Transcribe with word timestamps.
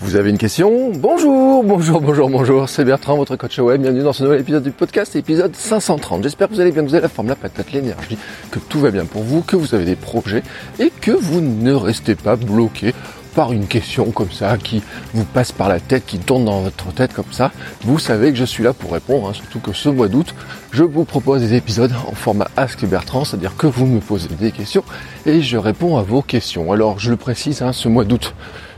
Vous 0.00 0.16
avez 0.16 0.30
une 0.30 0.38
question 0.38 0.90
Bonjour, 0.94 1.62
bonjour, 1.62 2.00
bonjour, 2.00 2.28
bonjour, 2.28 2.68
c'est 2.68 2.84
Bertrand, 2.84 3.16
votre 3.16 3.36
coach 3.36 3.58
web. 3.58 3.82
Bienvenue 3.82 4.02
dans 4.02 4.12
ce 4.12 4.22
nouvel 4.24 4.40
épisode 4.40 4.62
du 4.62 4.70
podcast, 4.70 5.14
épisode 5.14 5.54
530. 5.54 6.22
J'espère 6.22 6.48
que 6.48 6.54
vous 6.54 6.60
allez 6.60 6.72
bien, 6.72 6.82
que 6.82 6.88
vous 6.88 6.94
avez 6.94 7.02
la 7.02 7.08
forme, 7.08 7.28
la 7.28 7.36
patate, 7.36 7.72
l'énergie, 7.72 8.18
que 8.50 8.58
tout 8.58 8.80
va 8.80 8.90
bien 8.90 9.04
pour 9.04 9.22
vous, 9.22 9.42
que 9.42 9.54
vous 9.54 9.74
avez 9.74 9.84
des 9.84 9.94
projets 9.94 10.42
et 10.80 10.90
que 11.00 11.12
vous 11.12 11.40
ne 11.40 11.72
restez 11.72 12.14
pas 12.14 12.36
bloqué 12.36 12.94
par 13.34 13.52
une 13.52 13.66
question 13.66 14.10
comme 14.10 14.30
ça 14.30 14.58
qui 14.58 14.82
vous 15.14 15.24
passe 15.24 15.52
par 15.52 15.68
la 15.68 15.80
tête, 15.80 16.04
qui 16.06 16.18
tourne 16.18 16.46
dans 16.46 16.62
votre 16.62 16.92
tête 16.92 17.12
comme 17.14 17.30
ça. 17.30 17.50
Vous 17.82 17.98
savez 17.98 18.30
que 18.30 18.36
je 18.36 18.44
suis 18.44 18.64
là 18.64 18.72
pour 18.72 18.92
répondre, 18.92 19.28
hein, 19.28 19.34
surtout 19.34 19.60
que 19.60 19.72
ce 19.72 19.88
mois 19.88 20.08
d'août, 20.08 20.34
je 20.72 20.84
vous 20.84 21.04
propose 21.04 21.40
des 21.40 21.54
épisodes 21.54 21.92
en 22.08 22.12
format 22.12 22.48
Ask 22.56 22.84
Bertrand, 22.84 23.24
c'est-à-dire 23.24 23.56
que 23.56 23.66
vous 23.66 23.86
me 23.86 24.00
posez 24.00 24.28
des 24.28 24.52
questions 24.52 24.84
et 25.26 25.40
je 25.42 25.56
réponds 25.56 25.96
à 25.96 26.02
vos 26.02 26.22
questions. 26.22 26.72
Alors 26.72 26.98
je 26.98 27.10
le 27.10 27.16
précise, 27.16 27.62
hein, 27.62 27.72
ce 27.72 27.88
mois 27.88 28.04
d'août, 28.04 28.34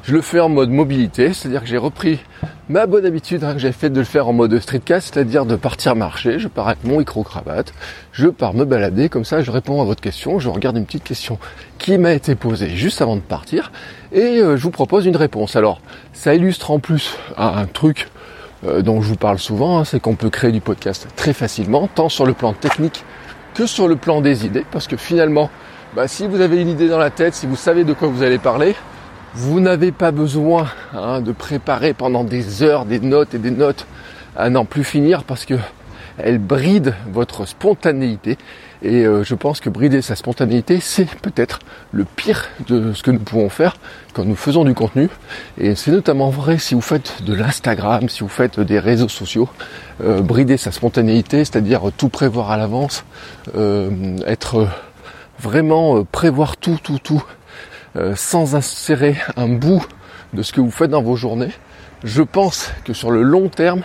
je 0.07 0.13
le 0.13 0.21
fais 0.21 0.41
en 0.41 0.51
mode 0.51 0.71
mobilité, 0.71 1.33
c'est-à-dire 1.33 1.63
que 1.63 1.67
j'ai 1.67 1.79
repris 1.79 2.19
ma 2.69 2.87
bonne 2.87 3.07
habitude 3.07 3.43
hein, 3.43 3.55
que 3.55 3.59
j'ai 3.59 3.73
fait 3.73 3.89
de 3.89 3.99
le 3.99 4.05
faire 4.05 4.29
en 4.29 4.35
mode 4.35 4.59
streetcast, 4.59 5.15
c'est-à-dire 5.15 5.47
de 5.47 5.57
partir 5.57 5.97
marcher, 5.97 6.39
je 6.39 6.49
pars 6.49 6.69
avec 6.69 6.85
mon 6.85 6.99
micro-cravate, 6.99 7.73
je 8.13 8.29
pars 8.29 8.53
me 8.53 8.67
balader, 8.67 9.09
comme 9.09 9.25
ça 9.25 9.43
je 9.43 9.51
réponds 9.51 9.81
à 9.81 9.85
votre 9.85 10.03
question, 10.03 10.39
je 10.39 10.51
regarde 10.51 10.77
une 10.77 10.85
petite 10.85 11.05
question 11.05 11.39
qui 11.79 11.97
m'a 11.97 12.13
été 12.13 12.35
posée 12.35 12.69
juste 12.69 13.01
avant 13.01 13.17
de 13.17 13.23
partir, 13.23 13.73
et 14.13 14.41
euh, 14.41 14.59
je 14.59 14.63
vous 14.63 14.71
propose 14.71 15.07
une 15.07 15.17
réponse. 15.17 15.57
Alors, 15.57 15.81
ça 16.13 16.35
illustre 16.35 16.71
en 16.71 16.81
plus 16.81 17.17
un, 17.39 17.65
truc 17.65 18.09
euh, 18.67 18.83
dont 18.83 19.01
je 19.01 19.09
vous 19.09 19.17
parle 19.17 19.39
souvent, 19.39 19.79
hein, 19.79 19.85
c'est 19.85 20.01
qu'on 20.01 20.17
peut 20.17 20.31
créer 20.31 20.53
du 20.53 20.61
podcast 20.61 21.09
très 21.17 21.33
facilement, 21.33 21.89
tant 21.89 22.11
sur 22.11 22.27
le 22.27 22.35
plan 22.35 22.53
technique 22.53 23.05
que 23.55 23.67
sur 23.67 23.89
le 23.89 23.97
plan 23.97 24.21
des 24.21 24.45
idées, 24.45 24.67
parce 24.71 24.87
que 24.87 24.99
finalement, 24.99 25.49
bah, 25.97 26.09
si 26.09 26.27
vous 26.27 26.43
avez 26.43 26.61
une 26.61 26.69
idée 26.69 26.89
dans 26.89 26.99
la 26.99 27.11
tête, 27.11 27.35
si 27.35 27.47
vous 27.47 27.57
savez 27.57 27.85
de 27.85 27.95
quoi 27.95 28.09
vous 28.09 28.23
allez 28.23 28.39
parler, 28.39 28.75
vous 29.35 29.61
n'avez 29.61 29.91
pas 29.93 30.13
besoin 30.13 30.69
hein, 30.93 31.21
de 31.21 31.33
préparer 31.33 31.93
pendant 31.93 32.25
des 32.25 32.63
heures 32.63 32.85
des 32.85 33.01
notes 33.01 33.35
et 33.35 33.39
des 33.39 33.51
notes 33.51 33.87
à 34.37 34.49
n'en 34.49 34.65
plus 34.65 34.85
finir 34.85 35.25
parce 35.25 35.45
que 35.45 35.55
elle 36.19 36.39
bride 36.39 36.95
votre 37.11 37.45
spontanéité. 37.45 38.39
Et 38.83 39.05
euh, 39.05 39.25
je 39.25 39.35
pense 39.35 39.61
que 39.61 39.71
brider 39.71 40.03
sa 40.03 40.15
spontanéité, 40.15 40.79
c'est 40.81 41.09
peut-être 41.17 41.59
le 41.91 42.05
pire 42.05 42.45
de 42.69 42.93
ce 42.93 43.03
que 43.03 43.11
nous 43.11 43.19
pouvons 43.19 43.49
faire 43.49 43.77
quand 44.13 44.25
nous 44.25 44.37
faisons 44.37 44.65
du 44.65 44.75
contenu. 44.75 45.09
Et 45.59 45.75
c'est 45.75 45.91
notamment 45.91 46.31
vrai 46.31 46.59
si 46.59 46.75
vous 46.75 46.83
faites 46.83 47.25
de 47.25 47.35
l'Instagram, 47.35 48.09
si 48.09 48.21
vous 48.21 48.29
faites 48.29 48.61
des 48.61 48.79
réseaux 48.79 49.09
sociaux. 49.09 49.49
Euh, 50.05 50.21
brider 50.21 50.57
sa 50.57 50.71
spontanéité, 50.71 51.39
c'est-à-dire 51.39 51.81
tout 51.97 52.11
prévoir 52.11 52.51
à 52.51 52.57
l'avance, 52.57 53.05
euh, 53.57 53.91
être 54.27 54.69
vraiment 55.41 56.05
prévoir 56.05 56.57
tout, 56.57 56.79
tout, 56.83 56.99
tout 57.03 57.25
euh, 57.97 58.15
sans 58.17 58.55
insérer 58.55 59.17
un 59.37 59.49
bout 59.49 59.87
de 60.33 60.43
ce 60.43 60.53
que 60.53 60.61
vous 60.61 60.71
faites 60.71 60.91
dans 60.91 61.03
vos 61.03 61.17
journées, 61.17 61.53
je 62.03 62.23
pense 62.23 62.73
que 62.85 62.93
sur 62.93 63.11
le 63.11 63.23
long 63.23 63.49
terme, 63.49 63.83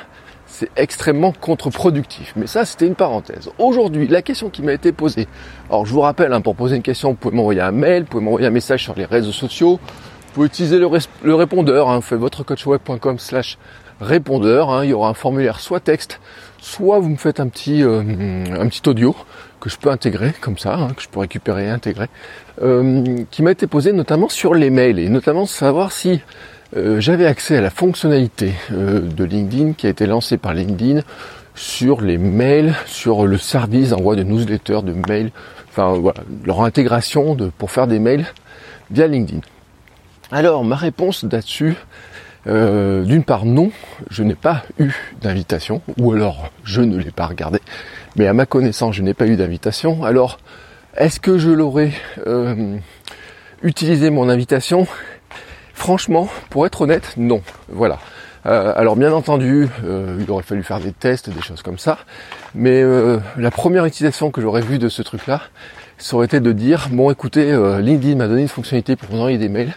c'est 0.47 0.69
extrêmement 0.75 1.31
contre-productif. 1.31 2.33
Mais 2.35 2.47
ça, 2.47 2.66
c'était 2.66 2.88
une 2.88 2.95
parenthèse. 2.95 3.50
Aujourd'hui, 3.59 4.07
la 4.07 4.22
question 4.22 4.50
qui 4.50 4.61
m'a 4.61 4.73
été 4.73 4.91
posée. 4.91 5.28
Alors, 5.69 5.85
je 5.85 5.94
vous 5.94 6.01
rappelle, 6.01 6.34
hein, 6.34 6.41
pour 6.41 6.56
poser 6.56 6.75
une 6.75 6.81
question, 6.81 7.11
vous 7.11 7.16
pouvez 7.16 7.35
m'envoyer 7.35 7.61
un 7.61 7.72
mail, 7.72 8.03
vous 8.03 8.09
pouvez 8.09 8.23
m'envoyer 8.23 8.47
un 8.47 8.51
message 8.51 8.84
sur 8.84 8.95
les 8.95 9.06
réseaux 9.06 9.31
sociaux, 9.31 9.79
vous 9.79 10.34
pouvez 10.34 10.47
utiliser 10.47 10.79
le, 10.79 11.35
répondeur, 11.35 11.89
hein, 11.89 12.01
faites 12.01 12.19
votrecoachweb.com 12.19 13.19
slash 13.19 13.57
répondeur. 14.01 14.69
Hein, 14.69 14.84
il 14.85 14.89
y 14.89 14.94
aura 14.94 15.09
un 15.09 15.13
formulaire 15.13 15.59
soit 15.59 15.79
texte, 15.79 16.19
soit 16.59 17.00
vous 17.00 17.09
me 17.09 17.17
faites 17.17 17.39
un 17.39 17.47
petit, 17.47 17.84
euh, 17.84 18.01
un 18.59 18.67
petit 18.67 18.88
audio 18.89 19.16
que 19.59 19.69
je 19.69 19.78
peux 19.78 19.89
intégrer 19.89 20.34
comme 20.41 20.57
ça, 20.57 20.75
hein, 20.75 20.89
que 20.95 21.01
je 21.01 21.09
peux 21.09 21.19
récupérer 21.19 21.66
et 21.66 21.69
intégrer, 21.69 22.07
euh, 22.62 23.24
qui 23.31 23.42
m'a 23.42 23.52
été 23.52 23.68
posé 23.68 23.94
notamment 23.94 24.30
sur 24.30 24.53
les 24.53 24.70
mails 24.70 25.00
et 25.00 25.09
notamment 25.09 25.46
savoir 25.46 25.92
si 25.92 26.22
euh, 26.75 27.00
j'avais 27.00 27.25
accès 27.25 27.58
à 27.58 27.62
la 27.62 27.70
fonctionnalité 27.70 28.53
euh, 28.72 29.02
de 29.02 29.24
LinkedIn 29.24 29.74
qui 29.74 29.88
a 29.88 29.90
été 29.90 30.06
lancée 30.06 30.38
par 30.38 30.53
LinkedIn 30.53 31.02
sur 31.56 32.02
les 32.02 32.18
mails, 32.18 32.75
sur 32.86 33.25
le 33.25 33.38
service 33.38 33.90
d'envoi 33.90 34.16
de 34.16 34.24
newsletters, 34.24 34.81
de 34.84 34.94
mails, 35.08 35.31
enfin 35.70 35.94
voilà, 35.94 36.22
leur 36.46 36.62
intégration 36.62 37.36
de, 37.36 37.50
pour 37.58 37.72
faire 37.72 37.88
des 37.88 38.00
mails 38.00 38.25
via 38.91 39.08
LinkedIn. 39.08 39.41
Alors 40.31 40.64
ma 40.64 40.76
réponse 40.76 41.24
là-dessus, 41.24 41.76
d'une 42.46 43.24
part 43.24 43.46
non, 43.46 43.72
je 44.09 44.24
n'ai 44.24 44.36
pas 44.36 44.64
eu 44.80 44.91
d'invitation, 45.22 45.81
ou 46.00 46.14
alors 46.14 46.50
je 46.64 46.81
ne 46.81 46.97
l'ai 46.97 47.12
pas 47.12 47.28
regardé, 47.28 47.59
mais 48.16 48.28
à 48.28 48.34
ma 48.34 48.46
connaissance, 48.46 48.96
je 48.96 49.02
n'ai 49.02 49.14
pas 49.14 49.28
eu 49.28 49.36
d'invitation. 49.36 50.03
Alors, 50.03 50.40
est-ce 50.97 51.19
que 51.19 51.38
je 51.38 51.50
l'aurais 51.50 51.91
euh, 52.25 52.77
utilisé 53.61 54.09
mon 54.09 54.27
invitation? 54.29 54.88
Franchement, 55.73 56.27
pour 56.50 56.66
être 56.66 56.81
honnête, 56.81 57.13
non. 57.17 57.41
Voilà. 57.69 58.00
Euh, 58.45 58.73
alors 58.75 58.95
bien 58.95 59.13
entendu, 59.13 59.67
euh, 59.85 60.17
il 60.19 60.29
aurait 60.31 60.44
fallu 60.44 60.63
faire 60.63 60.79
des 60.79 60.91
tests, 60.91 61.29
des 61.29 61.41
choses 61.41 61.61
comme 61.61 61.78
ça. 61.78 61.99
Mais 62.55 62.83
la 63.38 63.51
première 63.51 63.85
utilisation 63.85 64.31
que 64.31 64.41
j'aurais 64.41 64.61
vue 64.61 64.79
de 64.79 64.89
ce 64.89 65.01
truc-là, 65.01 65.41
ça 65.97 66.16
aurait 66.16 66.25
été 66.25 66.39
de 66.39 66.51
dire, 66.51 66.88
bon 66.91 67.11
écoutez, 67.11 67.51
LinkedIn 67.81 68.16
m'a 68.16 68.28
donné 68.28 68.41
une 68.41 68.47
fonctionnalité 68.47 68.95
pour 68.95 69.09
vous 69.09 69.17
envoyer 69.17 69.38
des 69.38 69.49
mails, 69.49 69.73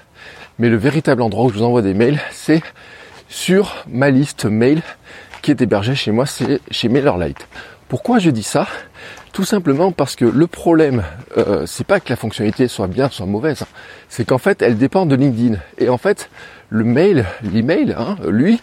mais 0.59 0.69
le 0.69 0.77
véritable 0.77 1.23
endroit 1.23 1.45
où 1.45 1.49
je 1.51 1.55
vous 1.55 1.65
envoie 1.65 1.83
des 1.83 1.95
mails, 1.95 2.21
c'est 2.31 2.63
sur 3.29 3.85
ma 3.89 4.11
liste 4.11 4.45
mail 4.45 4.83
qui 5.43 5.51
est 5.51 5.61
hébergée 5.61 5.95
chez 5.95 6.13
moi, 6.13 6.25
c'est 6.25 6.61
chez 6.71 6.89
MailerLite. 6.89 7.47
Pourquoi 7.89 8.19
je 8.19 8.31
dis 8.31 8.43
ça? 8.45 8.67
Tout 9.33 9.45
simplement 9.45 9.93
parce 9.93 10.15
que 10.15 10.27
le 10.27 10.47
problème, 10.47 11.05
euh, 11.39 11.65
c'est 11.67 11.87
pas 11.87 12.01
que 12.01 12.11
la 12.11 12.17
fonctionnalité 12.17 12.69
soit 12.69 12.87
bien, 12.87 13.09
soit 13.09 13.25
mauvaise, 13.25 13.63
hein. 13.63 13.67
c'est 14.11 14.27
qu'en 14.27 14.39
fait, 14.39 14.61
elle 14.61 14.77
dépend 14.77 15.07
de 15.07 15.17
LinkedIn. 15.17 15.59
Et 15.79 15.89
en 15.89 15.97
fait, 15.97 16.29
le 16.69 16.85
mail, 16.85 17.25
l'email, 17.43 17.95
hein, 17.97 18.17
lui, 18.29 18.61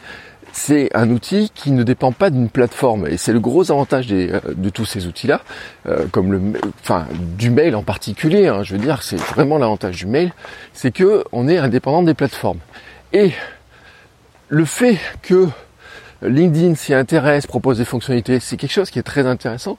c'est 0.52 0.96
un 0.96 1.10
outil 1.10 1.52
qui 1.54 1.72
ne 1.72 1.84
dépend 1.84 2.12
pas 2.12 2.30
d'une 2.30 2.50
plateforme 2.50 3.08
et 3.08 3.18
c'est 3.18 3.34
le 3.34 3.40
gros 3.40 3.72
avantage 3.72 4.08
euh, 4.12 4.40
de 4.56 4.70
tous 4.70 4.86
ces 4.86 5.08
outils-là, 5.08 5.42
euh, 5.88 6.06
comme 6.12 6.32
le, 6.32 6.42
enfin 6.82 7.08
du 7.38 7.50
mail 7.50 7.76
en 7.76 7.84
particulier. 7.84 8.48
Hein, 8.48 8.64
je 8.64 8.74
veux 8.74 8.82
dire, 8.82 9.02
c'est 9.02 9.20
vraiment 9.20 9.58
l'avantage 9.58 9.98
du 9.98 10.06
mail, 10.06 10.34
c'est 10.74 10.92
que 10.92 11.24
on 11.32 11.48
est 11.48 11.58
indépendant 11.58 12.04
des 12.04 12.14
plateformes. 12.14 12.60
Et 13.14 13.32
le 14.50 14.66
fait 14.66 15.00
que 15.22 15.48
LinkedIn 16.22 16.76
s'y 16.76 16.94
intéresse, 16.94 17.48
propose 17.48 17.78
des 17.78 17.86
fonctionnalités, 17.86 18.40
c'est 18.40 18.58
quelque 18.58 18.74
chose 18.74 18.90
qui 18.90 19.00
est 19.00 19.04
très 19.04 19.26
intéressant, 19.26 19.78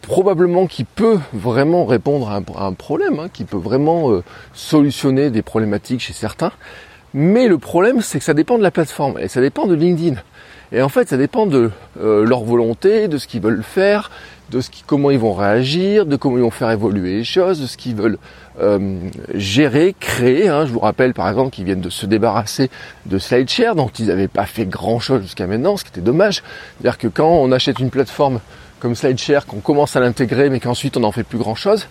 probablement 0.00 0.66
qui 0.66 0.84
peut 0.84 1.18
vraiment 1.32 1.84
répondre 1.84 2.30
à 2.30 2.64
un, 2.64 2.72
problème, 2.72 3.18
hein, 3.18 3.28
qui 3.32 3.44
peut 3.44 3.56
vraiment 3.56 4.10
euh, 4.10 4.22
solutionner 4.54 5.30
des 5.30 5.42
problématiques 5.42 6.00
chez 6.00 6.12
certains. 6.12 6.52
Mais 7.12 7.48
le 7.48 7.58
problème, 7.58 8.00
c'est 8.00 8.18
que 8.18 8.24
ça 8.24 8.34
dépend 8.34 8.58
de 8.58 8.62
la 8.62 8.70
plateforme 8.70 9.18
et 9.18 9.28
ça 9.28 9.40
dépend 9.40 9.66
de 9.66 9.74
LinkedIn. 9.74 10.20
Et 10.72 10.82
en 10.82 10.88
fait, 10.88 11.08
ça 11.08 11.16
dépend 11.16 11.46
de 11.46 11.70
euh, 12.00 12.24
leur 12.24 12.44
volonté, 12.44 13.08
de 13.08 13.18
ce 13.18 13.26
qu'ils 13.26 13.40
veulent 13.40 13.64
faire, 13.64 14.10
de 14.50 14.60
ce 14.60 14.70
qui, 14.70 14.84
comment 14.86 15.10
ils 15.10 15.18
vont 15.18 15.32
réagir, 15.32 16.06
de 16.06 16.14
comment 16.14 16.36
ils 16.36 16.42
vont 16.42 16.50
faire 16.50 16.70
évoluer 16.70 17.16
les 17.18 17.24
choses, 17.24 17.60
de 17.60 17.66
ce 17.66 17.76
qu'ils 17.76 17.96
veulent 17.96 18.18
euh, 18.60 18.98
gérer, 19.34 19.94
créer. 19.98 20.48
Hein. 20.48 20.66
Je 20.66 20.72
vous 20.72 20.78
rappelle 20.78 21.12
par 21.12 21.28
exemple 21.28 21.50
qu'ils 21.50 21.64
viennent 21.64 21.80
de 21.80 21.90
se 21.90 22.06
débarrasser 22.06 22.70
de 23.06 23.18
SlideShare, 23.18 23.74
dont 23.74 23.90
ils 23.98 24.06
n'avaient 24.06 24.28
pas 24.28 24.46
fait 24.46 24.66
grand-chose 24.66 25.22
jusqu'à 25.22 25.48
maintenant, 25.48 25.76
ce 25.76 25.84
qui 25.84 25.90
était 25.90 26.00
dommage. 26.00 26.44
C'est-à-dire 26.78 26.98
que 26.98 27.08
quand 27.08 27.30
on 27.30 27.50
achète 27.50 27.80
une 27.80 27.90
plateforme 27.90 28.40
comme 28.80 28.94
SlideShare, 28.94 29.46
qu'on 29.46 29.60
commence 29.60 29.94
à 29.94 30.00
l'intégrer, 30.00 30.50
mais 30.50 30.58
qu'ensuite 30.58 30.96
on 30.96 31.00
n'en 31.00 31.12
fait 31.12 31.22
plus 31.22 31.38
grand-chose, 31.38 31.86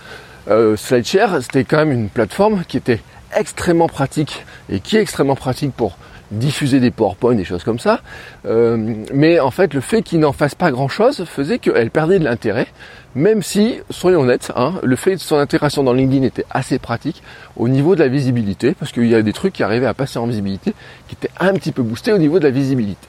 euh, 0.49 0.75
SlideShare, 0.75 1.41
c'était 1.41 1.63
quand 1.63 1.77
même 1.77 1.91
une 1.91 2.09
plateforme 2.09 2.63
qui 2.67 2.77
était 2.77 3.01
extrêmement 3.35 3.87
pratique 3.87 4.45
et 4.69 4.79
qui 4.79 4.97
est 4.97 5.01
extrêmement 5.01 5.35
pratique 5.35 5.73
pour 5.73 5.97
diffuser 6.31 6.79
des 6.79 6.91
PowerPoint, 6.91 7.35
des 7.35 7.43
choses 7.43 7.63
comme 7.63 7.79
ça. 7.79 8.01
Euh, 8.45 8.77
mais 9.13 9.39
en 9.39 9.51
fait, 9.51 9.73
le 9.73 9.81
fait 9.81 10.01
qu'il 10.01 10.19
n'en 10.19 10.31
fasse 10.31 10.55
pas 10.55 10.71
grand-chose 10.71 11.25
faisait 11.25 11.59
qu'elle 11.59 11.89
perdait 11.89 12.19
de 12.19 12.23
l'intérêt, 12.23 12.67
même 13.15 13.41
si, 13.41 13.79
soyons 13.89 14.21
honnêtes, 14.21 14.51
hein, 14.55 14.73
le 14.83 14.95
fait 14.95 15.15
de 15.15 15.19
son 15.19 15.37
intégration 15.37 15.83
dans 15.83 15.93
LinkedIn 15.93 16.23
était 16.23 16.45
assez 16.51 16.77
pratique 16.77 17.23
au 17.55 17.67
niveau 17.67 17.95
de 17.95 18.01
la 18.01 18.07
visibilité, 18.07 18.75
parce 18.77 18.91
qu'il 18.91 19.07
y 19.07 19.15
a 19.15 19.21
des 19.21 19.33
trucs 19.33 19.53
qui 19.53 19.63
arrivaient 19.63 19.87
à 19.87 19.95
passer 19.95 20.19
en 20.19 20.27
visibilité, 20.27 20.73
qui 21.07 21.15
étaient 21.15 21.33
un 21.39 21.53
petit 21.53 21.71
peu 21.71 21.81
boostés 21.81 22.13
au 22.13 22.19
niveau 22.19 22.37
de 22.39 22.43
la 22.43 22.51
visibilité. 22.51 23.07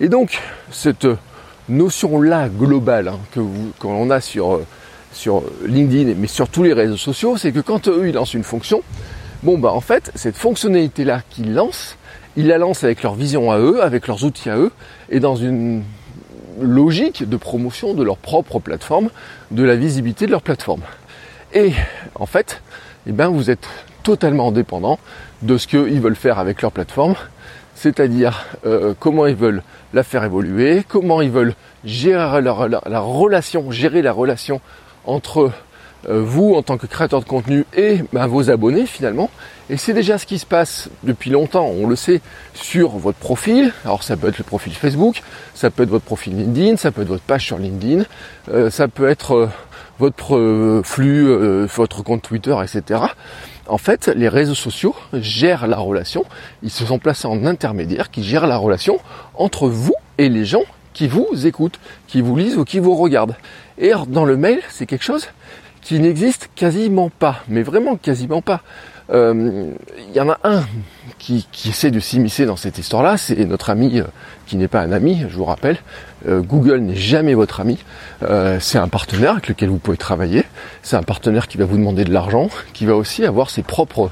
Et 0.00 0.08
donc, 0.08 0.40
cette 0.70 1.06
notion-là 1.68 2.48
globale 2.48 3.08
hein, 3.08 3.18
que 3.32 3.40
qu'on 3.78 4.10
a 4.10 4.20
sur, 4.20 4.60
sur 5.12 5.42
LinkedIn, 5.64 6.14
mais 6.18 6.26
sur 6.26 6.48
tous 6.48 6.62
les 6.62 6.72
réseaux 6.72 6.96
sociaux, 6.96 7.36
c'est 7.36 7.52
que 7.52 7.60
quand 7.60 7.88
eux, 7.88 8.08
ils 8.08 8.14
lancent 8.14 8.34
une 8.34 8.44
fonction, 8.44 8.82
Bon 9.42 9.58
bah 9.58 9.72
en 9.72 9.80
fait, 9.80 10.12
cette 10.14 10.36
fonctionnalité-là 10.36 11.22
qu'ils 11.28 11.52
lancent, 11.52 11.96
ils 12.36 12.46
la 12.46 12.58
lancent 12.58 12.84
avec 12.84 13.02
leur 13.02 13.14
vision 13.14 13.50
à 13.50 13.58
eux, 13.58 13.82
avec 13.82 14.06
leurs 14.06 14.22
outils 14.22 14.48
à 14.48 14.56
eux, 14.56 14.70
et 15.10 15.18
dans 15.18 15.34
une 15.34 15.82
logique 16.60 17.28
de 17.28 17.36
promotion 17.36 17.92
de 17.92 18.04
leur 18.04 18.18
propre 18.18 18.60
plateforme, 18.60 19.10
de 19.50 19.64
la 19.64 19.74
visibilité 19.74 20.26
de 20.26 20.30
leur 20.30 20.42
plateforme. 20.42 20.82
Et 21.54 21.72
en 22.14 22.26
fait, 22.26 22.62
eh 23.08 23.12
ben, 23.12 23.30
vous 23.30 23.50
êtes 23.50 23.68
totalement 24.04 24.52
dépendant 24.52 25.00
de 25.42 25.58
ce 25.58 25.66
qu'ils 25.66 26.00
veulent 26.00 26.14
faire 26.14 26.38
avec 26.38 26.62
leur 26.62 26.70
plateforme, 26.70 27.16
c'est-à-dire 27.74 28.44
euh, 28.64 28.94
comment 29.00 29.26
ils 29.26 29.34
veulent 29.34 29.64
la 29.92 30.02
faire 30.02 30.24
évoluer, 30.24 30.84
comment 30.86 31.20
ils 31.20 31.30
veulent 31.30 31.54
gérer 31.84 32.40
la, 32.40 32.52
relation, 33.00 33.70
gérer 33.70 34.02
la 34.02 34.12
relation 34.12 34.60
entre 35.04 35.52
euh, 36.08 36.20
vous 36.20 36.54
en 36.54 36.62
tant 36.62 36.78
que 36.78 36.86
créateur 36.86 37.20
de 37.20 37.24
contenu 37.24 37.64
et 37.76 38.02
ben, 38.12 38.26
vos 38.26 38.50
abonnés 38.50 38.86
finalement. 38.86 39.30
Et 39.70 39.76
c'est 39.76 39.92
déjà 39.92 40.18
ce 40.18 40.26
qui 40.26 40.38
se 40.38 40.46
passe 40.46 40.88
depuis 41.04 41.30
longtemps, 41.30 41.66
on 41.66 41.86
le 41.86 41.96
sait, 41.96 42.20
sur 42.54 42.90
votre 42.90 43.18
profil. 43.18 43.72
Alors 43.84 44.02
ça 44.02 44.16
peut 44.16 44.28
être 44.28 44.38
le 44.38 44.44
profil 44.44 44.72
Facebook, 44.72 45.22
ça 45.54 45.70
peut 45.70 45.84
être 45.84 45.90
votre 45.90 46.04
profil 46.04 46.36
LinkedIn, 46.36 46.76
ça 46.76 46.90
peut 46.90 47.02
être 47.02 47.08
votre 47.08 47.22
page 47.22 47.46
sur 47.46 47.58
LinkedIn, 47.58 48.04
euh, 48.50 48.70
ça 48.70 48.88
peut 48.88 49.08
être 49.08 49.34
euh, 49.34 49.48
votre 49.98 50.82
flux, 50.84 51.66
votre 51.66 52.02
compte 52.02 52.22
Twitter, 52.22 52.56
etc. 52.62 53.00
En 53.68 53.78
fait, 53.78 54.08
les 54.08 54.28
réseaux 54.28 54.54
sociaux 54.54 54.94
gèrent 55.12 55.66
la 55.66 55.78
relation, 55.78 56.24
ils 56.62 56.70
se 56.70 56.84
sont 56.84 56.98
placés 56.98 57.28
en 57.28 57.46
intermédiaire 57.46 58.10
qui 58.10 58.24
gèrent 58.24 58.46
la 58.46 58.56
relation 58.56 58.98
entre 59.34 59.68
vous 59.68 59.94
et 60.18 60.28
les 60.28 60.44
gens 60.44 60.64
qui 60.92 61.08
vous 61.08 61.46
écoutent, 61.46 61.78
qui 62.06 62.20
vous 62.20 62.36
lisent 62.36 62.56
ou 62.56 62.64
qui 62.64 62.78
vous 62.78 62.94
regardent. 62.96 63.36
Et 63.78 63.92
dans 64.08 64.24
le 64.24 64.36
mail, 64.36 64.60
c'est 64.68 64.86
quelque 64.86 65.04
chose 65.04 65.28
qui 65.80 65.98
n'existe 65.98 66.50
quasiment 66.54 67.10
pas, 67.10 67.42
mais 67.48 67.62
vraiment 67.62 67.96
quasiment 67.96 68.40
pas. 68.40 68.62
Il 69.08 69.16
euh, 69.16 69.70
y 70.14 70.20
en 70.20 70.30
a 70.30 70.38
un 70.44 70.62
qui, 71.18 71.46
essaie 71.68 71.90
de 71.90 72.00
s'immiscer 72.00 72.46
dans 72.46 72.56
cette 72.56 72.78
histoire-là, 72.78 73.16
c'est 73.18 73.44
notre 73.44 73.70
ami 73.70 74.00
euh, 74.00 74.04
qui 74.46 74.56
n'est 74.56 74.68
pas 74.68 74.80
un 74.80 74.92
ami, 74.92 75.24
je 75.28 75.36
vous 75.36 75.44
rappelle. 75.44 75.78
Euh, 76.26 76.40
Google 76.40 76.78
n'est 76.78 76.96
jamais 76.96 77.34
votre 77.34 77.60
ami. 77.60 77.78
c'est 78.60 78.78
un 78.78 78.88
partenaire 78.88 79.32
avec 79.32 79.48
lequel 79.48 79.68
vous 79.68 79.78
pouvez 79.78 79.96
travailler. 79.96 80.44
C'est 80.82 80.96
un 80.96 81.02
partenaire 81.02 81.48
qui 81.48 81.58
va 81.58 81.64
vous 81.64 81.76
demander 81.76 82.04
de 82.04 82.12
l'argent, 82.12 82.48
qui 82.72 82.86
va 82.86 82.94
aussi 82.96 83.24
avoir 83.24 83.50
ses 83.50 83.62
propres 83.62 84.10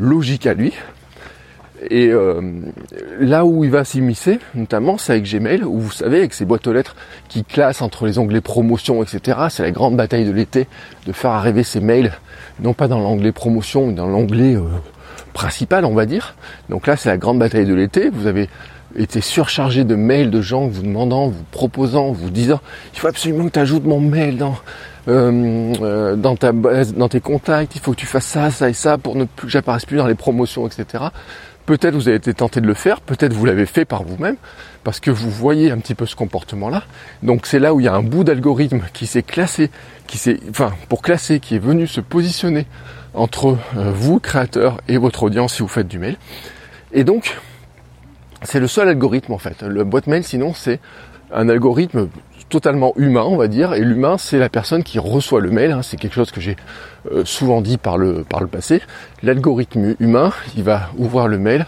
logiques 0.00 0.46
à 0.46 0.54
lui. 0.54 0.72
Et 1.90 2.08
euh, 2.08 2.40
là 3.18 3.44
où 3.44 3.64
il 3.64 3.70
va 3.70 3.84
s'immiscer, 3.84 4.38
notamment, 4.54 4.98
c'est 4.98 5.12
avec 5.12 5.24
Gmail, 5.24 5.64
où 5.64 5.80
vous 5.80 5.90
savez, 5.90 6.18
avec 6.18 6.34
ces 6.34 6.44
boîtes 6.44 6.66
aux 6.66 6.72
lettres 6.72 6.94
qui 7.28 7.44
classent 7.44 7.82
entre 7.82 8.06
les 8.06 8.18
onglets 8.18 8.40
promotion, 8.40 9.02
etc. 9.02 9.38
C'est 9.50 9.62
la 9.62 9.72
grande 9.72 9.96
bataille 9.96 10.24
de 10.24 10.30
l'été 10.30 10.68
de 11.06 11.12
faire 11.12 11.32
arriver 11.32 11.64
ces 11.64 11.80
mails, 11.80 12.12
non 12.60 12.72
pas 12.72 12.88
dans 12.88 13.00
l'onglet 13.00 13.32
promotion, 13.32 13.86
mais 13.88 13.94
dans 13.94 14.06
l'onglet 14.06 14.54
euh, 14.54 14.62
principal, 15.32 15.84
on 15.84 15.94
va 15.94 16.06
dire. 16.06 16.36
Donc 16.68 16.86
là, 16.86 16.96
c'est 16.96 17.08
la 17.08 17.18
grande 17.18 17.38
bataille 17.38 17.66
de 17.66 17.74
l'été. 17.74 18.10
Vous 18.10 18.26
avez 18.26 18.48
été 18.96 19.20
surchargé 19.20 19.84
de 19.84 19.94
mails 19.94 20.30
de 20.30 20.40
gens 20.40 20.66
vous 20.66 20.82
demandant, 20.82 21.28
vous 21.28 21.44
proposant, 21.50 22.12
vous 22.12 22.30
disant, 22.30 22.60
il 22.94 23.00
faut 23.00 23.08
absolument 23.08 23.46
que 23.46 23.52
tu 23.52 23.58
ajoutes 23.58 23.84
mon 23.84 24.00
mail 24.00 24.36
dans 24.36 24.56
euh, 25.08 26.14
dans 26.14 26.36
ta 26.36 26.52
dans 26.52 27.08
tes 27.08 27.20
contacts, 27.20 27.74
il 27.74 27.80
faut 27.80 27.90
que 27.90 27.96
tu 27.96 28.06
fasses 28.06 28.26
ça, 28.26 28.50
ça 28.50 28.68
et 28.68 28.72
ça 28.72 28.98
pour 28.98 29.16
ne 29.16 29.24
plus 29.24 29.46
que 29.46 29.52
j'apparaisse 29.52 29.84
plus 29.84 29.96
dans 29.96 30.06
les 30.06 30.14
promotions, 30.14 30.66
etc. 30.66 31.04
Peut-être 31.66 31.94
vous 31.94 32.08
avez 32.08 32.16
été 32.16 32.34
tenté 32.34 32.60
de 32.60 32.66
le 32.66 32.74
faire, 32.74 33.00
peut-être 33.00 33.32
vous 33.32 33.44
l'avez 33.44 33.66
fait 33.66 33.84
par 33.84 34.02
vous-même, 34.02 34.36
parce 34.84 35.00
que 35.00 35.10
vous 35.10 35.30
voyez 35.30 35.70
un 35.70 35.78
petit 35.78 35.94
peu 35.94 36.06
ce 36.06 36.16
comportement-là. 36.16 36.84
Donc 37.22 37.46
c'est 37.46 37.58
là 37.58 37.72
où 37.74 37.80
il 37.80 37.84
y 37.84 37.88
a 37.88 37.94
un 37.94 38.02
bout 38.02 38.24
d'algorithme 38.24 38.82
qui 38.92 39.06
s'est 39.06 39.22
classé, 39.22 39.70
qui 40.06 40.18
s'est, 40.18 40.40
enfin, 40.50 40.72
pour 40.88 41.02
classer, 41.02 41.40
qui 41.40 41.56
est 41.56 41.60
venu 41.60 41.86
se 41.86 42.00
positionner 42.00 42.66
entre 43.14 43.58
euh, 43.76 43.92
vous, 43.92 44.18
créateur, 44.18 44.80
et 44.88 44.98
votre 44.98 45.22
audience 45.22 45.54
si 45.54 45.62
vous 45.62 45.68
faites 45.68 45.88
du 45.88 45.98
mail. 45.98 46.16
Et 46.92 47.04
donc, 47.04 47.38
c'est 48.44 48.60
le 48.60 48.66
seul 48.66 48.88
algorithme 48.88 49.32
en 49.32 49.38
fait. 49.38 49.62
Le 49.62 49.84
boîte 49.84 50.06
mail, 50.06 50.24
sinon, 50.24 50.54
c'est 50.54 50.80
un 51.32 51.48
algorithme 51.48 52.08
totalement 52.48 52.92
humain, 52.96 53.24
on 53.26 53.36
va 53.36 53.48
dire. 53.48 53.72
Et 53.72 53.80
l'humain, 53.80 54.18
c'est 54.18 54.38
la 54.38 54.50
personne 54.50 54.82
qui 54.82 54.98
reçoit 54.98 55.40
le 55.40 55.50
mail. 55.50 55.72
Hein. 55.72 55.82
C'est 55.82 55.96
quelque 55.96 56.14
chose 56.14 56.30
que 56.30 56.40
j'ai 56.40 56.56
euh, 57.10 57.24
souvent 57.24 57.62
dit 57.62 57.78
par 57.78 57.96
le, 57.96 58.24
par 58.24 58.40
le 58.40 58.46
passé. 58.46 58.82
L'algorithme 59.22 59.96
humain, 59.98 60.32
il 60.54 60.62
va 60.62 60.90
ouvrir 60.98 61.28
le 61.28 61.38
mail 61.38 61.66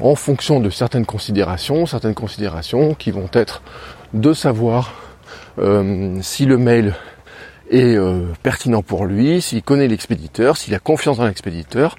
en 0.00 0.14
fonction 0.14 0.60
de 0.60 0.68
certaines 0.68 1.06
considérations, 1.06 1.86
certaines 1.86 2.14
considérations 2.14 2.94
qui 2.94 3.10
vont 3.10 3.30
être 3.32 3.62
de 4.12 4.34
savoir 4.34 4.92
euh, 5.58 6.18
si 6.20 6.44
le 6.44 6.58
mail 6.58 6.94
est 7.70 7.96
euh, 7.96 8.26
pertinent 8.42 8.82
pour 8.82 9.06
lui, 9.06 9.40
s'il 9.40 9.62
connaît 9.62 9.88
l'expéditeur, 9.88 10.58
s'il 10.58 10.74
a 10.74 10.78
confiance 10.78 11.16
dans 11.16 11.26
l'expéditeur, 11.26 11.96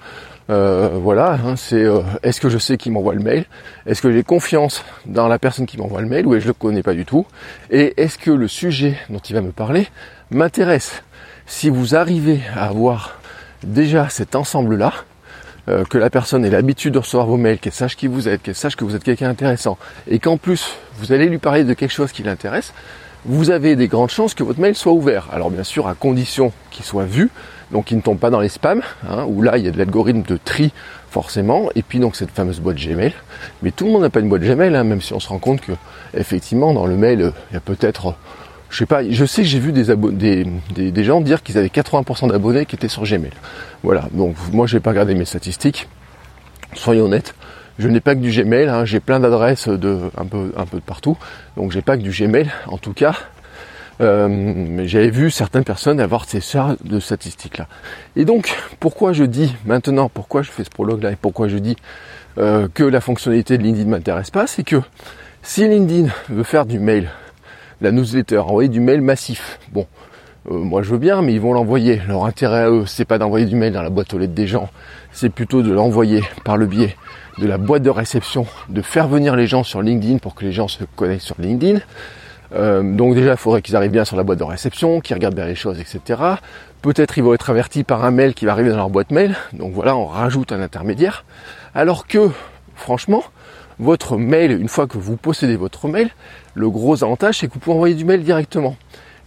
euh, 0.50 0.90
voilà, 0.94 1.38
hein, 1.44 1.56
c'est 1.56 1.84
euh, 1.84 2.00
est-ce 2.22 2.40
que 2.40 2.48
je 2.48 2.58
sais 2.58 2.76
qui 2.78 2.90
m'envoie 2.90 3.14
le 3.14 3.22
mail? 3.22 3.44
Est-ce 3.86 4.00
que 4.00 4.10
j'ai 4.10 4.22
confiance 4.22 4.82
dans 5.04 5.28
la 5.28 5.38
personne 5.38 5.66
qui 5.66 5.76
m'envoie 5.76 6.00
le 6.00 6.08
mail 6.08 6.26
ou 6.26 6.34
est-ce 6.34 6.38
que 6.38 6.44
je 6.44 6.48
le 6.48 6.54
connais 6.54 6.82
pas 6.82 6.94
du 6.94 7.04
tout? 7.04 7.26
Et 7.70 7.94
est-ce 8.00 8.16
que 8.16 8.30
le 8.30 8.48
sujet 8.48 8.96
dont 9.10 9.18
il 9.18 9.34
va 9.34 9.42
me 9.42 9.52
parler 9.52 9.88
m'intéresse? 10.30 11.02
Si 11.46 11.68
vous 11.68 11.94
arrivez 11.94 12.40
à 12.56 12.66
avoir 12.66 13.20
déjà 13.62 14.08
cet 14.08 14.36
ensemble-là, 14.36 14.94
euh, 15.68 15.84
que 15.84 15.98
la 15.98 16.08
personne 16.08 16.46
ait 16.46 16.50
l'habitude 16.50 16.94
de 16.94 16.98
recevoir 16.98 17.26
vos 17.26 17.36
mails, 17.36 17.58
qu'elle 17.58 17.72
sache 17.72 17.96
qui 17.96 18.06
vous 18.06 18.26
êtes, 18.26 18.42
qu'elle 18.42 18.54
sache 18.54 18.74
que 18.74 18.84
vous 18.84 18.94
êtes 18.94 19.04
quelqu'un 19.04 19.28
intéressant, 19.28 19.76
et 20.06 20.18
qu'en 20.18 20.38
plus 20.38 20.76
vous 20.96 21.12
allez 21.12 21.26
lui 21.26 21.38
parler 21.38 21.64
de 21.64 21.74
quelque 21.74 21.92
chose 21.92 22.10
qui 22.10 22.22
l'intéresse, 22.22 22.72
vous 23.26 23.50
avez 23.50 23.76
des 23.76 23.88
grandes 23.88 24.08
chances 24.08 24.32
que 24.32 24.42
votre 24.42 24.60
mail 24.60 24.74
soit 24.74 24.92
ouvert. 24.92 25.28
Alors 25.30 25.50
bien 25.50 25.64
sûr 25.64 25.86
à 25.86 25.94
condition 25.94 26.52
qu'il 26.70 26.86
soit 26.86 27.04
vu, 27.04 27.28
donc 27.70 27.90
il 27.90 27.96
ne 27.96 28.02
tombe 28.02 28.18
pas 28.18 28.30
dans 28.30 28.40
les 28.40 28.48
spams, 28.48 28.82
hein, 29.08 29.24
où 29.28 29.42
là 29.42 29.58
il 29.58 29.64
y 29.64 29.68
a 29.68 29.70
de 29.70 29.78
l'algorithme 29.78 30.22
de 30.22 30.38
tri 30.42 30.72
forcément, 31.10 31.70
et 31.74 31.82
puis 31.82 31.98
donc 31.98 32.16
cette 32.16 32.30
fameuse 32.30 32.60
boîte 32.60 32.76
Gmail. 32.76 33.12
Mais 33.62 33.70
tout 33.70 33.86
le 33.86 33.92
monde 33.92 34.02
n'a 34.02 34.10
pas 34.10 34.20
une 34.20 34.28
boîte 34.28 34.42
Gmail, 34.42 34.74
hein, 34.74 34.84
même 34.84 35.00
si 35.00 35.12
on 35.12 35.20
se 35.20 35.28
rend 35.28 35.38
compte 35.38 35.60
que 35.60 35.72
effectivement 36.14 36.72
dans 36.72 36.86
le 36.86 36.96
mail 36.96 37.32
il 37.50 37.54
y 37.54 37.56
a 37.56 37.60
peut-être, 37.60 38.14
je 38.70 38.78
sais 38.78 38.86
pas, 38.86 39.08
je 39.08 39.24
sais 39.24 39.42
que 39.42 39.48
j'ai 39.48 39.58
vu 39.58 39.72
des, 39.72 39.94
des, 40.74 40.90
des, 40.90 41.04
gens 41.04 41.20
dire 41.20 41.42
qu'ils 41.42 41.58
avaient 41.58 41.68
80% 41.68 42.30
d'abonnés 42.30 42.66
qui 42.66 42.76
étaient 42.76 42.88
sur 42.88 43.04
Gmail. 43.04 43.32
Voilà, 43.82 44.08
donc 44.12 44.36
moi 44.52 44.66
je 44.66 44.76
vais 44.76 44.80
pas 44.80 44.90
regarder 44.90 45.14
mes 45.14 45.24
statistiques. 45.24 45.88
Soyons 46.74 47.06
honnêtes, 47.06 47.34
je 47.78 47.88
n'ai 47.88 48.00
pas 48.00 48.14
que 48.14 48.20
du 48.20 48.30
Gmail, 48.30 48.68
hein, 48.68 48.84
j'ai 48.84 49.00
plein 49.00 49.20
d'adresses 49.20 49.68
de 49.68 50.10
un 50.16 50.26
peu 50.26 50.52
un 50.56 50.66
peu 50.66 50.78
de 50.78 50.82
partout, 50.82 51.16
donc 51.56 51.72
j'ai 51.72 51.82
pas 51.82 51.96
que 51.96 52.02
du 52.02 52.10
Gmail. 52.10 52.50
En 52.66 52.76
tout 52.76 52.92
cas, 52.92 53.14
euh, 54.00 54.82
j'avais 54.86 55.10
vu 55.10 55.30
certaines 55.30 55.64
personnes 55.64 56.00
avoir 56.00 56.24
ces 56.24 56.40
sortes 56.40 56.84
de 56.84 57.00
statistiques-là. 57.00 57.66
Et 58.16 58.24
donc, 58.24 58.56
pourquoi 58.80 59.12
je 59.12 59.24
dis 59.24 59.54
maintenant, 59.64 60.08
pourquoi 60.08 60.42
je 60.42 60.50
fais 60.50 60.64
ce 60.64 60.70
prologue-là 60.70 61.12
et 61.12 61.16
pourquoi 61.16 61.48
je 61.48 61.58
dis 61.58 61.76
euh, 62.38 62.68
que 62.72 62.84
la 62.84 63.00
fonctionnalité 63.00 63.58
de 63.58 63.62
LinkedIn 63.62 63.90
m'intéresse 63.90 64.30
pas, 64.30 64.46
c'est 64.46 64.62
que 64.62 64.76
si 65.42 65.66
LinkedIn 65.66 66.08
veut 66.28 66.44
faire 66.44 66.66
du 66.66 66.78
mail, 66.78 67.10
la 67.80 67.90
newsletter, 67.90 68.38
envoyer 68.38 68.68
du 68.68 68.80
mail 68.80 69.00
massif, 69.00 69.58
bon, 69.72 69.86
euh, 70.50 70.54
moi 70.54 70.82
je 70.82 70.90
veux 70.90 70.98
bien, 70.98 71.22
mais 71.22 71.32
ils 71.32 71.40
vont 71.40 71.52
l'envoyer. 71.52 72.00
Leur 72.06 72.24
intérêt 72.24 72.62
à 72.62 72.70
eux, 72.70 72.86
c'est 72.86 73.04
pas 73.04 73.18
d'envoyer 73.18 73.46
du 73.46 73.56
mail 73.56 73.72
dans 73.72 73.82
la 73.82 73.90
boîte 73.90 74.14
aux 74.14 74.18
lettres 74.18 74.34
des 74.34 74.46
gens, 74.46 74.68
c'est 75.12 75.30
plutôt 75.30 75.62
de 75.62 75.72
l'envoyer 75.72 76.22
par 76.44 76.56
le 76.56 76.66
biais 76.66 76.96
de 77.38 77.46
la 77.46 77.58
boîte 77.58 77.82
de 77.82 77.90
réception, 77.90 78.46
de 78.68 78.82
faire 78.82 79.08
venir 79.08 79.36
les 79.36 79.46
gens 79.46 79.62
sur 79.62 79.80
LinkedIn 79.80 80.18
pour 80.18 80.34
que 80.34 80.44
les 80.44 80.52
gens 80.52 80.68
se 80.68 80.84
connectent 80.96 81.22
sur 81.22 81.36
LinkedIn. 81.38 81.80
Euh, 82.54 82.82
donc 82.82 83.14
déjà, 83.14 83.32
il 83.32 83.36
faudrait 83.36 83.62
qu'ils 83.62 83.76
arrivent 83.76 83.90
bien 83.90 84.04
sur 84.04 84.16
la 84.16 84.22
boîte 84.22 84.38
de 84.38 84.44
réception, 84.44 85.00
qu'ils 85.00 85.14
regardent 85.14 85.34
bien 85.34 85.46
les 85.46 85.54
choses, 85.54 85.80
etc. 85.80 86.20
Peut-être 86.82 87.18
ils 87.18 87.24
vont 87.24 87.34
être 87.34 87.50
avertis 87.50 87.84
par 87.84 88.04
un 88.04 88.10
mail 88.10 88.34
qui 88.34 88.46
va 88.46 88.52
arriver 88.52 88.70
dans 88.70 88.76
leur 88.76 88.90
boîte 88.90 89.10
mail. 89.10 89.36
Donc 89.52 89.72
voilà, 89.72 89.96
on 89.96 90.06
rajoute 90.06 90.52
un 90.52 90.60
intermédiaire. 90.60 91.24
Alors 91.74 92.06
que, 92.06 92.30
franchement, 92.74 93.22
votre 93.78 94.16
mail, 94.16 94.52
une 94.52 94.68
fois 94.68 94.86
que 94.86 94.98
vous 94.98 95.16
possédez 95.16 95.56
votre 95.56 95.88
mail, 95.88 96.10
le 96.54 96.70
gros 96.70 97.02
avantage, 97.04 97.38
c'est 97.38 97.48
que 97.48 97.54
vous 97.54 97.60
pouvez 97.60 97.76
envoyer 97.76 97.94
du 97.94 98.04
mail 98.04 98.22
directement. 98.22 98.76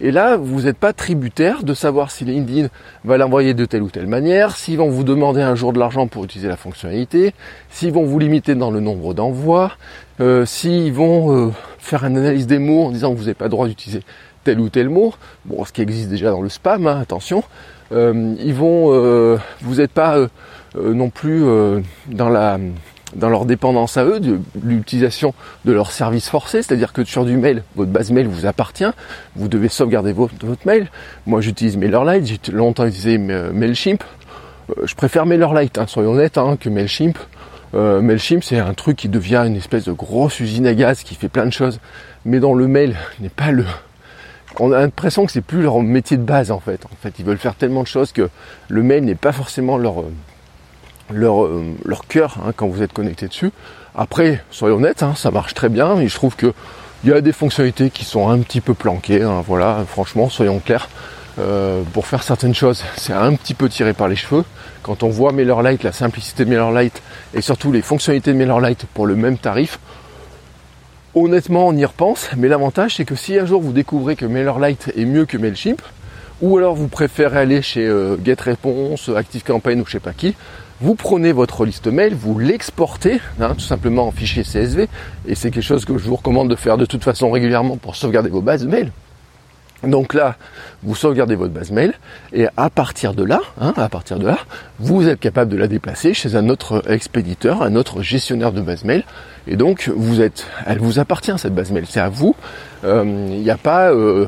Et 0.04 0.10
là, 0.10 0.36
vous 0.36 0.62
n'êtes 0.62 0.78
pas 0.78 0.92
tributaire 0.92 1.62
de 1.62 1.74
savoir 1.74 2.10
si 2.10 2.24
LinkedIn 2.24 2.68
va 3.04 3.16
l'envoyer 3.18 3.54
de 3.54 3.64
telle 3.64 3.82
ou 3.82 3.88
telle 3.88 4.08
manière, 4.08 4.56
s'ils 4.56 4.76
vont 4.76 4.90
vous 4.90 5.04
demander 5.04 5.42
un 5.42 5.54
jour 5.54 5.72
de 5.72 5.78
l'argent 5.78 6.08
pour 6.08 6.24
utiliser 6.24 6.48
la 6.48 6.56
fonctionnalité, 6.56 7.34
s'ils 7.70 7.92
vont 7.92 8.02
vous 8.02 8.18
limiter 8.18 8.56
dans 8.56 8.72
le 8.72 8.80
nombre 8.80 9.14
d'envois, 9.14 9.76
euh, 10.20 10.44
s'ils 10.44 10.92
vont 10.92 11.46
euh, 11.46 11.52
faire 11.78 12.04
une 12.04 12.16
analyse 12.16 12.48
des 12.48 12.58
mots 12.58 12.86
en 12.86 12.90
disant 12.90 13.12
que 13.12 13.16
vous 13.16 13.22
n'avez 13.22 13.34
pas 13.34 13.44
le 13.44 13.52
droit 13.52 13.68
d'utiliser 13.68 14.02
tel 14.42 14.58
ou 14.58 14.68
tel 14.70 14.88
mot, 14.88 15.14
bon, 15.44 15.64
ce 15.64 15.72
qui 15.72 15.82
existe 15.82 16.08
déjà 16.08 16.32
dans 16.32 16.42
le 16.42 16.48
spam, 16.48 16.88
hein, 16.88 16.98
attention, 17.00 17.44
euh, 17.92 18.34
ils 18.40 18.54
vont, 18.54 19.38
vous 19.60 19.74
n'êtes 19.76 19.92
pas 19.92 20.18
non 20.74 21.10
plus 21.10 21.44
dans 22.08 22.28
la 22.28 22.58
dans 23.14 23.28
leur 23.28 23.44
dépendance 23.44 23.96
à 23.96 24.04
eux, 24.04 24.20
de 24.20 24.40
l'utilisation 24.62 25.34
de 25.64 25.72
leur 25.72 25.90
service 25.90 26.28
forcé, 26.28 26.62
c'est-à-dire 26.62 26.92
que 26.92 27.04
sur 27.04 27.24
du 27.24 27.36
mail, 27.36 27.62
votre 27.76 27.90
base 27.90 28.10
mail 28.10 28.26
vous 28.26 28.46
appartient, 28.46 28.90
vous 29.36 29.48
devez 29.48 29.68
sauvegarder 29.68 30.12
votre, 30.12 30.34
mail. 30.64 30.88
Moi 31.26 31.40
j'utilise 31.40 31.76
MailerLite, 31.76 32.26
j'ai 32.26 32.52
longtemps 32.52 32.86
utilisé 32.86 33.18
MailChimp. 33.18 34.02
Euh, 34.70 34.86
je 34.86 34.94
préfère 34.94 35.26
MailerLite, 35.26 35.78
hein, 35.78 35.86
soyons 35.86 36.12
honnêtes, 36.12 36.38
hein, 36.38 36.56
que 36.58 36.68
MailChimp. 36.68 37.18
Euh, 37.74 38.00
MailChimp 38.00 38.44
c'est 38.44 38.58
un 38.58 38.74
truc 38.74 38.96
qui 38.96 39.08
devient 39.08 39.42
une 39.46 39.56
espèce 39.56 39.84
de 39.84 39.92
grosse 39.92 40.40
usine 40.40 40.66
à 40.66 40.74
gaz 40.74 41.02
qui 41.02 41.14
fait 41.14 41.28
plein 41.28 41.46
de 41.46 41.52
choses, 41.52 41.80
mais 42.24 42.40
dans 42.40 42.54
le 42.54 42.66
mail 42.66 42.96
n'est 43.20 43.28
pas 43.28 43.50
le... 43.50 43.64
On 44.60 44.70
a 44.70 44.80
l'impression 44.80 45.24
que 45.24 45.32
c'est 45.32 45.40
plus 45.40 45.62
leur 45.62 45.80
métier 45.80 46.18
de 46.18 46.22
base 46.22 46.50
en 46.50 46.60
fait. 46.60 46.84
En 46.84 46.96
fait, 47.00 47.18
ils 47.18 47.24
veulent 47.24 47.38
faire 47.38 47.54
tellement 47.54 47.82
de 47.82 47.88
choses 47.88 48.12
que 48.12 48.28
le 48.68 48.82
mail 48.82 49.02
n'est 49.04 49.14
pas 49.14 49.32
forcément 49.32 49.78
leur, 49.78 50.04
leur, 51.10 51.44
euh, 51.44 51.74
leur 51.84 52.06
cœur 52.06 52.38
hein, 52.44 52.52
quand 52.54 52.68
vous 52.68 52.82
êtes 52.82 52.92
connecté 52.92 53.28
dessus. 53.28 53.50
Après, 53.94 54.42
soyons 54.50 54.76
honnêtes, 54.76 55.02
hein, 55.02 55.14
ça 55.16 55.30
marche 55.30 55.54
très 55.54 55.68
bien, 55.68 55.96
mais 55.96 56.08
je 56.08 56.14
trouve 56.14 56.36
que 56.36 56.52
il 57.04 57.10
y 57.10 57.12
a 57.12 57.20
des 57.20 57.32
fonctionnalités 57.32 57.90
qui 57.90 58.04
sont 58.04 58.28
un 58.28 58.38
petit 58.38 58.60
peu 58.60 58.74
planquées. 58.74 59.22
Hein, 59.22 59.42
voilà, 59.46 59.84
franchement, 59.88 60.28
soyons 60.28 60.60
clairs. 60.60 60.88
Euh, 61.38 61.82
pour 61.92 62.06
faire 62.06 62.22
certaines 62.22 62.54
choses, 62.54 62.84
c'est 62.96 63.12
un 63.12 63.34
petit 63.34 63.54
peu 63.54 63.68
tiré 63.68 63.92
par 63.92 64.08
les 64.08 64.16
cheveux. 64.16 64.44
Quand 64.82 65.02
on 65.02 65.08
voit 65.08 65.32
MailerLite, 65.32 65.82
la 65.82 65.92
simplicité 65.92 66.44
de 66.44 66.50
MailerLite 66.50 67.02
et 67.34 67.40
surtout 67.40 67.72
les 67.72 67.82
fonctionnalités 67.82 68.32
de 68.32 68.38
MailerLite 68.38 68.86
pour 68.94 69.06
le 69.06 69.16
même 69.16 69.38
tarif, 69.38 69.78
honnêtement, 71.14 71.68
on 71.68 71.76
y 71.76 71.84
repense. 71.84 72.30
Mais 72.36 72.48
l'avantage, 72.48 72.96
c'est 72.96 73.04
que 73.04 73.14
si 73.14 73.38
un 73.38 73.46
jour 73.46 73.60
vous 73.60 73.72
découvrez 73.72 74.16
que 74.16 74.26
MailerLite 74.26 74.92
est 74.96 75.04
mieux 75.04 75.24
que 75.24 75.36
Mailchimp, 75.36 75.82
ou 76.40 76.58
alors 76.58 76.74
vous 76.74 76.88
préférez 76.88 77.38
aller 77.38 77.62
chez 77.62 77.86
euh, 77.86 78.16
GetResponse, 78.22 79.08
ActiveCampaign 79.08 79.80
ou 79.80 79.86
je 79.86 79.92
sais 79.92 80.00
pas 80.00 80.12
qui, 80.12 80.34
vous 80.82 80.96
prenez 80.96 81.30
votre 81.30 81.64
liste 81.64 81.86
mail, 81.86 82.12
vous 82.14 82.38
l'exportez, 82.40 83.20
hein, 83.40 83.54
tout 83.54 83.60
simplement 83.60 84.08
en 84.08 84.10
fichier 84.10 84.42
CSV, 84.42 84.88
et 85.28 85.34
c'est 85.36 85.52
quelque 85.52 85.62
chose 85.62 85.84
que 85.84 85.96
je 85.96 86.08
vous 86.08 86.16
recommande 86.16 86.50
de 86.50 86.56
faire 86.56 86.76
de 86.76 86.86
toute 86.86 87.04
façon 87.04 87.30
régulièrement 87.30 87.76
pour 87.76 87.94
sauvegarder 87.94 88.30
vos 88.30 88.40
bases 88.40 88.66
mail. 88.66 88.90
Donc 89.84 90.14
là, 90.14 90.36
vous 90.82 90.94
sauvegardez 90.94 91.34
votre 91.34 91.52
base 91.52 91.70
mail 91.70 91.94
et 92.32 92.46
à 92.56 92.70
partir 92.70 93.14
de 93.14 93.24
là, 93.24 93.40
hein, 93.60 93.74
à 93.76 93.88
partir 93.88 94.18
de 94.18 94.26
là, 94.26 94.38
vous 94.78 95.08
êtes 95.08 95.18
capable 95.18 95.50
de 95.50 95.56
la 95.56 95.66
déplacer 95.66 96.14
chez 96.14 96.36
un 96.36 96.48
autre 96.48 96.84
expéditeur, 96.88 97.62
un 97.62 97.74
autre 97.74 98.02
gestionnaire 98.02 98.52
de 98.52 98.60
base 98.60 98.84
mail. 98.84 99.04
Et 99.48 99.56
donc 99.56 99.90
vous 99.94 100.20
êtes, 100.20 100.46
elle 100.66 100.78
vous 100.78 101.00
appartient 101.00 101.36
cette 101.36 101.54
base 101.54 101.72
mail, 101.72 101.86
c'est 101.88 102.00
à 102.00 102.08
vous. 102.08 102.36
Euh, 102.84 103.02
il 103.30 103.40
n'y 103.40 103.50
a 103.50 103.56
pas 103.56 103.90
euh, 103.90 104.26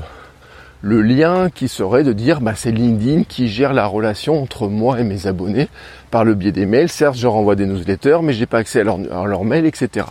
le 0.84 1.00
lien 1.00 1.48
qui 1.48 1.68
serait 1.68 2.04
de 2.04 2.12
dire 2.12 2.42
bah, 2.42 2.52
c'est 2.54 2.70
LinkedIn 2.70 3.24
qui 3.24 3.48
gère 3.48 3.72
la 3.72 3.86
relation 3.86 4.42
entre 4.42 4.68
moi 4.68 5.00
et 5.00 5.02
mes 5.02 5.26
abonnés 5.26 5.68
par 6.10 6.24
le 6.24 6.34
biais 6.34 6.52
des 6.52 6.66
mails. 6.66 6.90
Certes, 6.90 7.16
je 7.16 7.26
renvoie 7.26 7.56
des 7.56 7.64
newsletters, 7.64 8.18
mais 8.22 8.34
j'ai 8.34 8.44
pas 8.44 8.58
accès 8.58 8.80
à 8.80 8.84
leur, 8.84 8.98
leur 8.98 9.44
mail, 9.44 9.64
etc. 9.64 10.06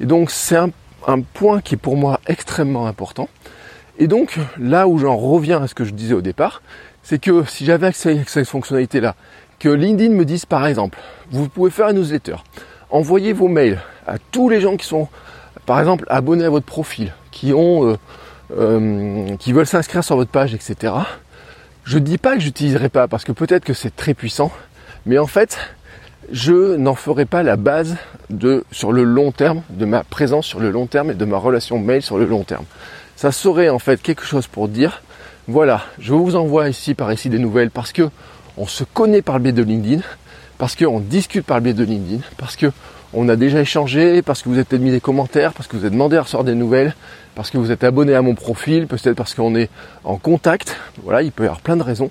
Et 0.00 0.06
donc 0.06 0.30
c'est 0.30 0.56
un, 0.56 0.70
point 1.34 1.60
qui 1.60 1.74
est 1.74 1.78
pour 1.78 1.98
moi 1.98 2.18
extrêmement 2.26 2.86
important. 2.86 3.28
Et 3.98 4.08
donc, 4.08 4.38
là 4.58 4.88
où 4.88 4.98
j'en 4.98 5.16
reviens 5.16 5.62
à 5.62 5.68
ce 5.68 5.74
que 5.74 5.84
je 5.84 5.92
disais 5.92 6.14
au 6.14 6.22
départ, 6.22 6.62
c'est 7.02 7.20
que 7.20 7.44
si 7.44 7.66
j'avais 7.66 7.86
accès 7.86 8.18
à 8.18 8.24
cette 8.26 8.48
fonctionnalité-là, 8.48 9.14
que 9.58 9.68
LinkedIn 9.68 10.14
me 10.14 10.24
dise 10.24 10.46
par 10.46 10.66
exemple, 10.66 10.98
vous 11.30 11.48
pouvez 11.50 11.70
faire 11.70 11.88
un 11.88 11.92
newsletter, 11.92 12.36
envoyer 12.88 13.34
vos 13.34 13.48
mails 13.48 13.80
à 14.06 14.16
tous 14.18 14.48
les 14.48 14.62
gens 14.62 14.78
qui 14.78 14.86
sont, 14.86 15.08
par 15.66 15.78
exemple, 15.78 16.06
abonnés 16.08 16.46
à 16.46 16.50
votre 16.50 16.66
profil, 16.66 17.12
qui 17.30 17.52
ont, 17.52 17.86
euh, 17.86 17.98
euh, 18.56 19.36
qui 19.36 19.52
veulent 19.52 19.66
s'inscrire 19.66 20.04
sur 20.04 20.16
votre 20.16 20.30
page, 20.30 20.54
etc. 20.54 20.92
Je 21.84 21.98
dis 21.98 22.18
pas 22.18 22.34
que 22.34 22.40
j'utiliserai 22.40 22.88
pas, 22.88 23.08
parce 23.08 23.24
que 23.24 23.32
peut-être 23.32 23.64
que 23.64 23.74
c'est 23.74 23.94
très 23.94 24.14
puissant, 24.14 24.52
mais 25.06 25.18
en 25.18 25.26
fait, 25.26 25.58
je 26.32 26.76
n'en 26.76 26.94
ferai 26.94 27.24
pas 27.24 27.42
la 27.42 27.56
base 27.56 27.96
de, 28.30 28.64
sur 28.72 28.92
le 28.92 29.04
long 29.04 29.30
terme, 29.30 29.62
de 29.70 29.84
ma 29.84 30.02
présence 30.02 30.46
sur 30.46 30.58
le 30.60 30.70
long 30.70 30.86
terme 30.86 31.12
et 31.12 31.14
de 31.14 31.24
ma 31.24 31.38
relation 31.38 31.78
mail 31.78 32.02
sur 32.02 32.18
le 32.18 32.24
long 32.24 32.42
terme 32.42 32.64
ça 33.16 33.32
serait 33.32 33.70
en 33.70 33.78
fait 33.78 34.00
quelque 34.00 34.24
chose 34.24 34.46
pour 34.46 34.68
dire, 34.68 35.02
voilà, 35.48 35.82
je 35.98 36.12
vous 36.12 36.36
envoie 36.36 36.68
ici 36.68 36.94
par 36.94 37.12
ici 37.12 37.30
des 37.30 37.38
nouvelles 37.38 37.70
parce 37.70 37.92
que 37.92 38.08
on 38.58 38.66
se 38.66 38.84
connaît 38.84 39.22
par 39.22 39.38
le 39.38 39.42
biais 39.42 39.52
de 39.52 39.62
LinkedIn, 39.62 40.02
parce 40.58 40.76
qu'on 40.76 41.00
discute 41.00 41.44
par 41.44 41.58
le 41.58 41.64
biais 41.64 41.74
de 41.74 41.84
LinkedIn, 41.84 42.22
parce 42.36 42.56
que 42.56 42.70
on 43.16 43.28
a 43.30 43.36
déjà 43.36 43.60
échangé, 43.60 44.20
parce 44.20 44.42
que 44.42 44.50
vous 44.50 44.58
êtes 44.58 44.74
mis 44.74 44.90
des 44.90 45.00
commentaires, 45.00 45.54
parce 45.54 45.66
que 45.66 45.76
vous 45.76 45.86
êtes 45.86 45.92
demandé 45.92 46.16
à 46.16 46.22
recevoir 46.22 46.44
des 46.44 46.54
nouvelles, 46.54 46.94
parce 47.34 47.50
que 47.50 47.56
vous 47.56 47.72
êtes 47.72 47.82
abonné 47.82 48.14
à 48.14 48.20
mon 48.20 48.34
profil, 48.34 48.86
peut-être 48.86 49.16
parce 49.16 49.34
qu'on 49.34 49.54
est 49.54 49.70
en 50.04 50.16
contact. 50.16 50.76
Voilà, 51.02 51.22
il 51.22 51.32
peut 51.32 51.44
y 51.44 51.46
avoir 51.46 51.62
plein 51.62 51.76
de 51.76 51.82
raisons. 51.82 52.10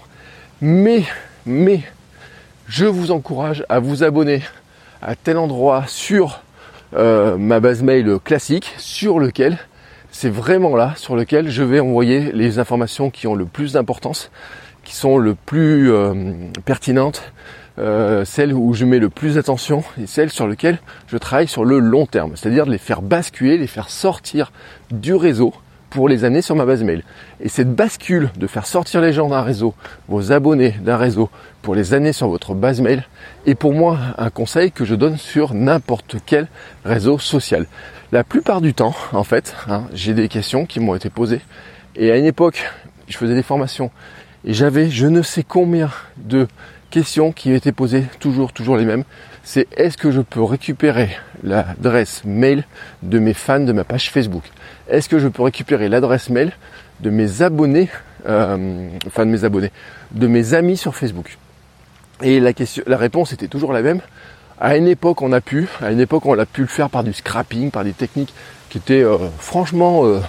Mais, 0.62 1.04
mais, 1.46 1.82
je 2.68 2.86
vous 2.86 3.12
encourage 3.12 3.64
à 3.70 3.80
vous 3.80 4.04
abonner 4.04 4.42
à 5.02 5.16
tel 5.16 5.38
endroit 5.38 5.84
sur 5.88 6.42
euh, 6.96 7.38
ma 7.38 7.60
base 7.60 7.84
mail 7.84 8.18
classique, 8.24 8.74
sur 8.78 9.20
lequel 9.20 9.60
c'est 10.12 10.30
vraiment 10.30 10.78
là 10.78 10.94
sur 10.96 11.18
lequel 11.18 11.50
je 11.50 11.62
vais 11.62 11.82
envoyer 11.82 12.32
les 12.32 12.58
informations 12.58 13.10
qui 13.10 13.28
ont 13.28 13.36
le 13.36 13.44
plus 13.44 13.74
d'importance, 13.74 14.32
qui 14.86 14.96
sont 14.96 15.18
le 15.18 15.36
plus 15.36 15.92
euh, 15.92 16.14
pertinentes, 16.64 17.32
euh, 17.78 18.24
celles 18.26 18.54
où 18.54 18.74
je 18.74 18.86
mets 18.86 19.00
le 19.00 19.10
plus 19.10 19.36
d'attention 19.36 19.84
et 20.02 20.08
celles 20.08 20.30
sur 20.30 20.48
lesquelles 20.48 20.80
je 21.08 21.18
travaille 21.18 21.48
sur 21.48 21.66
le 21.66 21.80
long 21.80 22.06
terme, 22.06 22.32
c'est-à-dire 22.36 22.66
de 22.66 22.72
les 22.72 22.78
faire 22.78 23.02
basculer, 23.02 23.58
les 23.58 23.68
faire 23.68 23.90
sortir 23.90 24.52
du 24.92 25.14
réseau 25.14 25.54
pour 25.90 26.10
les 26.10 26.26
années 26.26 26.42
sur 26.42 26.56
ma 26.56 26.66
base 26.66 26.84
mail. 26.84 27.04
Et 27.40 27.50
cette 27.50 27.74
bascule 27.74 28.30
de 28.38 28.48
faire 28.48 28.66
sortir 28.66 29.02
les 29.02 29.14
gens 29.14 29.30
d'un 29.30 29.42
réseau, 29.42 29.74
vos 30.08 30.32
abonnés 30.32 30.72
d'un 30.82 30.98
réseau 30.98 31.30
pour 31.62 31.76
les 31.76 31.94
années 31.94 32.14
sur 32.14 32.28
votre 32.28 32.54
base 32.54 32.82
mail, 32.82 33.06
est 33.46 33.56
pour 33.56 33.74
moi 33.74 33.98
un 34.18 34.30
conseil 34.30 34.72
que 34.72 34.84
je 34.84 34.96
donne 34.96 35.18
sur 35.18 35.54
n'importe 35.54 36.18
quel 36.26 36.48
réseau 36.84 37.18
social. 37.18 37.66
La 38.12 38.24
plupart 38.24 38.62
du 38.62 38.74
temps, 38.74 38.96
en 39.14 39.24
fait, 39.24 39.56
hein, 39.70 39.86
j'ai 39.94 40.14
des 40.14 40.28
questions 40.28 40.66
qui 40.66 40.80
m'ont 40.80 40.96
été 40.96 41.10
posées. 41.10 41.42
Et 41.96 42.12
à 42.12 42.18
une 42.18 42.26
époque, 42.26 42.70
je 43.08 43.18
faisais 43.18 43.36
des 43.36 43.44
formations 43.44 43.90
et 44.46 44.54
j'avais 44.54 44.90
je 44.90 45.08
ne 45.08 45.22
sais 45.22 45.44
combien 45.44 45.90
de 46.18 46.48
questions 46.96 47.34
qui 47.34 47.52
étaient 47.52 47.74
posées, 47.74 48.06
toujours, 48.22 48.54
toujours 48.54 48.78
les 48.78 48.86
mêmes. 48.86 49.04
C'est 49.44 49.68
est-ce 49.76 49.98
que 49.98 50.12
je 50.12 50.22
peux 50.22 50.42
récupérer 50.42 51.10
l'adresse 51.44 52.22
mail 52.24 52.64
de 53.04 53.20
mes 53.20 53.34
fans 53.34 53.60
de 53.60 53.74
ma 53.74 53.84
page 53.84 54.10
Facebook? 54.12 54.44
Est-ce 54.88 55.10
que 55.10 55.20
je 55.20 55.28
peux 55.28 55.44
récupérer 55.44 55.90
l'adresse 55.90 56.30
mail 56.30 56.54
de 57.02 57.10
mes 57.10 57.42
abonnés, 57.42 57.90
euh, 58.30 58.88
enfin 59.08 59.26
de 59.26 59.32
mes 59.32 59.44
abonnés, 59.44 59.74
de 60.12 60.28
mes 60.28 60.54
amis 60.54 60.78
sur 60.78 60.96
Facebook? 60.96 61.38
Et 62.22 62.40
la 62.40 62.54
question, 62.54 62.82
la 62.88 62.96
réponse 62.96 63.34
était 63.34 63.50
toujours 63.50 63.74
la 63.74 63.82
même. 63.82 64.00
À 64.58 64.78
une 64.78 64.88
époque, 64.88 65.22
on 65.22 65.34
a 65.34 65.42
pu, 65.42 65.68
à 65.82 65.92
une 65.92 66.00
époque, 66.00 66.26
on 66.26 66.40
a 66.40 66.46
pu 66.46 66.62
le 66.62 66.68
faire 66.68 66.90
par 66.90 67.04
du 67.04 67.12
scrapping, 67.12 67.72
par 67.72 67.84
des 67.84 67.92
techniques 67.92 68.34
qui 68.70 68.78
étaient 68.78 69.04
euh, 69.04 69.18
franchement 69.38 70.06
euh, 70.06 70.22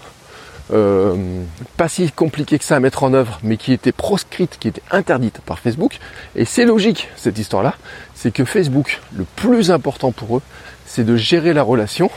euh, 0.72 1.42
pas 1.76 1.88
si 1.88 2.10
compliquées 2.10 2.58
que 2.58 2.64
ça 2.64 2.76
à 2.76 2.80
mettre 2.80 3.04
en 3.04 3.14
œuvre, 3.14 3.38
mais 3.42 3.56
qui 3.56 3.72
étaient 3.72 3.92
proscrites, 3.92 4.58
qui 4.58 4.68
étaient 4.68 4.82
interdites 4.90 5.40
par 5.40 5.58
Facebook. 5.58 5.98
Et 6.34 6.44
c'est 6.44 6.64
logique 6.64 7.08
cette 7.16 7.38
histoire-là, 7.38 7.74
c'est 8.14 8.32
que 8.32 8.44
Facebook, 8.44 9.00
le 9.14 9.24
plus 9.36 9.70
important 9.70 10.12
pour 10.12 10.38
eux, 10.38 10.42
c'est 10.84 11.04
de 11.04 11.16
gérer 11.16 11.52
la 11.52 11.62
relation 11.62 12.10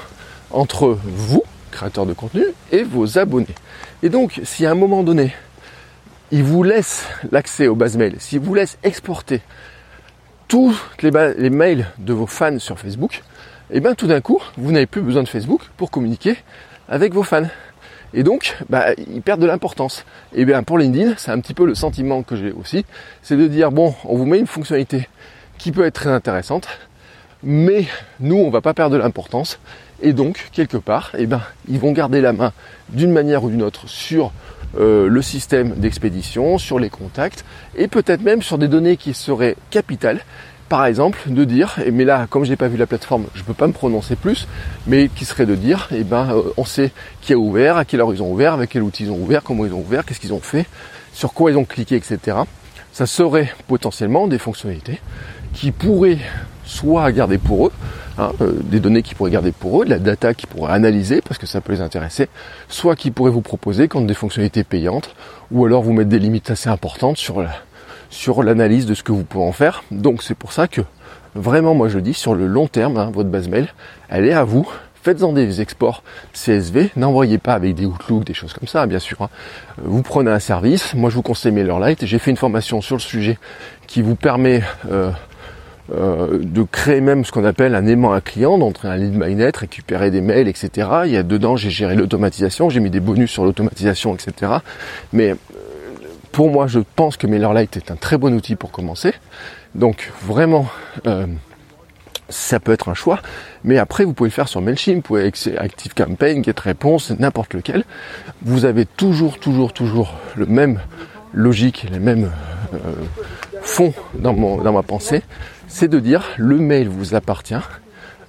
entre 0.51 0.97
vous, 1.03 1.43
créateurs 1.71 2.05
de 2.05 2.13
contenu, 2.13 2.43
et 2.71 2.83
vos 2.83 3.17
abonnés. 3.17 3.47
Et 4.01 4.09
donc, 4.09 4.41
si 4.43 4.65
à 4.65 4.71
un 4.71 4.75
moment 4.75 5.03
donné, 5.03 5.33
ils 6.31 6.43
vous 6.43 6.63
laissent 6.63 7.05
l'accès 7.31 7.67
aux 7.67 7.75
bases 7.75 7.97
mail, 7.97 8.15
s'ils 8.19 8.39
vous 8.39 8.53
laissent 8.53 8.77
exporter 8.83 9.41
tous 10.47 10.75
les, 11.01 11.11
mails 11.49 11.87
de 11.99 12.13
vos 12.13 12.25
fans 12.25 12.57
sur 12.59 12.79
Facebook, 12.79 13.23
et 13.71 13.77
eh 13.77 13.79
bien 13.81 13.93
tout 13.93 14.07
d'un 14.07 14.21
coup, 14.21 14.41
vous 14.57 14.71
n'avez 14.71 14.87
plus 14.87 15.01
besoin 15.01 15.21
de 15.21 15.27
Facebook 15.27 15.61
pour 15.77 15.91
communiquer 15.91 16.37
avec 16.87 17.13
vos 17.13 17.21
fans. 17.21 17.45
Et 18.13 18.23
donc, 18.23 18.57
bah, 18.69 18.93
ils 18.97 19.21
perdent 19.21 19.41
de 19.41 19.47
l'importance. 19.47 20.05
Et 20.33 20.45
bien 20.45 20.63
pour 20.63 20.77
LinkedIn, 20.77 21.13
c'est 21.17 21.31
un 21.31 21.39
petit 21.39 21.53
peu 21.53 21.65
le 21.65 21.75
sentiment 21.75 22.23
que 22.23 22.35
j'ai 22.35 22.51
aussi, 22.51 22.85
c'est 23.21 23.37
de 23.37 23.47
dire 23.47 23.71
bon, 23.71 23.93
on 24.05 24.15
vous 24.15 24.25
met 24.25 24.39
une 24.39 24.47
fonctionnalité 24.47 25.07
qui 25.57 25.71
peut 25.71 25.85
être 25.85 25.95
très 25.95 26.09
intéressante, 26.09 26.67
mais 27.43 27.85
nous, 28.19 28.37
on 28.37 28.49
va 28.49 28.61
pas 28.61 28.73
perdre 28.73 28.95
de 28.95 29.01
l'importance. 29.01 29.59
Et 30.01 30.13
donc, 30.13 30.49
quelque 30.53 30.77
part, 30.77 31.11
eh 31.17 31.25
ben, 31.25 31.41
ils 31.67 31.79
vont 31.79 31.91
garder 31.91 32.21
la 32.21 32.33
main 32.33 32.53
d'une 32.89 33.11
manière 33.11 33.43
ou 33.43 33.49
d'une 33.49 33.61
autre 33.61 33.87
sur 33.87 34.31
euh, 34.77 35.09
le 35.09 35.21
système 35.21 35.71
d'expédition, 35.75 36.57
sur 36.57 36.79
les 36.79 36.89
contacts 36.89 37.43
et 37.75 37.87
peut-être 37.87 38.21
même 38.21 38.41
sur 38.41 38.57
des 38.57 38.67
données 38.67 38.97
qui 38.97 39.13
seraient 39.13 39.55
capitales. 39.71 40.21
Par 40.69 40.85
exemple, 40.85 41.19
de 41.27 41.43
dire, 41.43 41.77
mais 41.91 42.05
là, 42.05 42.27
comme 42.29 42.45
je 42.45 42.51
n'ai 42.51 42.55
pas 42.55 42.67
vu 42.67 42.77
la 42.77 42.85
plateforme, 42.85 43.25
je 43.33 43.41
ne 43.41 43.45
peux 43.45 43.55
pas 43.55 43.67
me 43.67 43.73
prononcer 43.73 44.15
plus, 44.15 44.47
mais 44.85 45.09
qui 45.09 45.25
serait 45.25 45.47
de 45.47 45.55
dire, 45.55 45.89
eh 45.91 46.03
ben, 46.03 46.29
euh, 46.31 46.41
on 46.57 46.65
sait 46.65 46.91
qui 47.21 47.33
a 47.33 47.37
ouvert, 47.37 47.75
à 47.77 47.85
quelle 47.85 48.01
heure 48.01 48.13
ils 48.13 48.21
ont 48.21 48.31
ouvert, 48.31 48.53
avec 48.53 48.69
quel 48.69 48.83
outil 48.83 49.05
ils 49.05 49.11
ont 49.11 49.17
ouvert, 49.17 49.41
comment 49.43 49.65
ils 49.65 49.73
ont 49.73 49.79
ouvert, 49.79 50.05
qu'est-ce 50.05 50.19
qu'ils 50.19 50.33
ont 50.33 50.41
fait, 50.41 50.67
sur 51.11 51.33
quoi 51.33 51.49
ils 51.49 51.57
ont 51.57 51.65
cliqué, 51.65 51.95
etc. 51.95 52.37
Ça 52.93 53.07
serait 53.07 53.51
potentiellement 53.67 54.27
des 54.27 54.37
fonctionnalités 54.37 55.01
qui 55.53 55.71
pourraient 55.71 56.19
soit 56.65 57.11
garder 57.11 57.39
pour 57.39 57.67
eux, 57.67 57.71
Hein, 58.19 58.33
euh, 58.41 58.51
des 58.63 58.81
données 58.81 59.01
qu'ils 59.01 59.15
pourraient 59.15 59.31
garder 59.31 59.53
pour 59.53 59.81
eux, 59.81 59.85
de 59.85 59.91
la 59.91 59.97
data 59.97 60.33
qu'ils 60.33 60.49
pourraient 60.49 60.73
analyser 60.73 61.21
parce 61.21 61.37
que 61.37 61.47
ça 61.47 61.61
peut 61.61 61.71
les 61.71 61.79
intéresser, 61.79 62.27
soit 62.67 62.97
qu'ils 62.97 63.13
pourraient 63.13 63.31
vous 63.31 63.39
proposer 63.39 63.87
quand 63.87 64.01
des 64.01 64.13
fonctionnalités 64.13 64.65
payantes, 64.65 65.15
ou 65.51 65.65
alors 65.65 65.83
vous 65.83 65.93
mettre 65.93 66.09
des 66.09 66.19
limites 66.19 66.51
assez 66.51 66.69
importantes 66.69 67.17
sur 67.17 67.41
la, 67.41 67.51
sur 68.09 68.43
l'analyse 68.43 68.85
de 68.85 68.93
ce 68.93 69.03
que 69.03 69.11
vous 69.11 69.23
pouvez 69.23 69.43
en 69.43 69.51
faire. 69.51 69.83
Donc 69.91 70.23
c'est 70.23 70.35
pour 70.35 70.51
ça 70.51 70.67
que 70.67 70.81
vraiment 71.35 71.75
moi 71.75 71.89
je 71.89 71.99
dis 71.99 72.13
sur 72.13 72.35
le 72.35 72.47
long 72.47 72.67
terme, 72.67 72.97
hein, 72.97 73.11
votre 73.13 73.29
base 73.29 73.47
mail, 73.47 73.67
elle 74.09 74.25
est 74.25 74.33
à 74.33 74.43
vous. 74.43 74.69
Faites-en 75.01 75.31
des 75.31 75.61
exports 75.61 76.03
CSV, 76.33 76.91
n'envoyez 76.97 77.37
pas 77.37 77.53
avec 77.53 77.73
des 77.73 77.85
Outlook, 77.85 78.25
des 78.25 78.33
choses 78.33 78.51
comme 78.51 78.67
ça, 78.67 78.85
bien 78.85 78.99
sûr. 78.99 79.21
Hein. 79.21 79.29
Vous 79.81 80.03
prenez 80.03 80.29
un 80.29 80.39
service, 80.39 80.93
moi 80.93 81.09
je 81.09 81.15
vous 81.15 81.21
conseille 81.21 81.53
MailerLite, 81.53 82.05
j'ai 82.05 82.19
fait 82.19 82.31
une 82.31 82.37
formation 82.37 82.81
sur 82.81 82.97
le 82.97 83.01
sujet 83.01 83.37
qui 83.87 84.01
vous 84.01 84.15
permet 84.15 84.61
euh, 84.91 85.09
euh, 85.95 86.39
de 86.43 86.63
créer 86.63 87.01
même 87.01 87.25
ce 87.25 87.31
qu'on 87.31 87.45
appelle 87.45 87.73
un 87.73 87.87
aimant 87.87 88.11
à 88.11 88.21
client, 88.21 88.57
d'entrer 88.57 88.89
un 88.89 88.97
lead 88.97 89.15
magnet, 89.15 89.51
récupérer 89.55 90.11
des 90.11 90.21
mails, 90.21 90.47
etc. 90.47 90.87
Il 91.05 91.11
y 91.11 91.17
a 91.17 91.23
dedans, 91.23 91.55
j'ai 91.55 91.69
géré 91.69 91.95
l'automatisation, 91.95 92.69
j'ai 92.69 92.79
mis 92.79 92.91
des 92.91 92.99
bonus 92.99 93.31
sur 93.31 93.43
l'automatisation, 93.43 94.13
etc. 94.13 94.51
Mais 95.13 95.31
euh, 95.31 95.35
pour 96.39 96.49
moi, 96.49 96.67
je 96.67 96.79
pense 96.95 97.17
que 97.17 97.27
MailerLite 97.27 97.75
est 97.75 97.91
un 97.91 97.97
très 97.97 98.17
bon 98.17 98.33
outil 98.33 98.55
pour 98.55 98.71
commencer. 98.71 99.13
Donc 99.75 100.09
vraiment, 100.23 100.67
euh, 101.05 101.27
ça 102.29 102.61
peut 102.61 102.71
être 102.71 102.87
un 102.87 102.93
choix. 102.93 103.19
Mais 103.65 103.77
après, 103.77 104.05
vous 104.05 104.13
pouvez 104.13 104.29
le 104.29 104.33
faire 104.33 104.47
sur 104.47 104.61
Mailchimp, 104.61 104.95
vous 104.95 105.01
pouvez 105.01 105.25
ActiveCampaign, 105.57 106.45
GetResponse, 106.45 107.11
n'importe 107.19 107.55
lequel. 107.55 107.83
Vous 108.41 108.63
avez 108.63 108.85
toujours, 108.85 109.37
toujours, 109.37 109.73
toujours 109.73 110.13
le 110.37 110.45
même 110.45 110.79
logique, 111.33 111.85
les 111.91 111.99
mêmes 111.99 112.31
euh, 112.73 112.77
fonds 113.61 113.93
dans, 114.13 114.31
mon, 114.33 114.63
dans 114.63 114.71
ma 114.71 114.83
pensée. 114.83 115.23
C'est 115.67 115.89
de 115.89 115.99
dire, 115.99 116.23
le 116.37 116.55
mail 116.55 116.87
vous 116.87 117.15
appartient. 117.15 117.67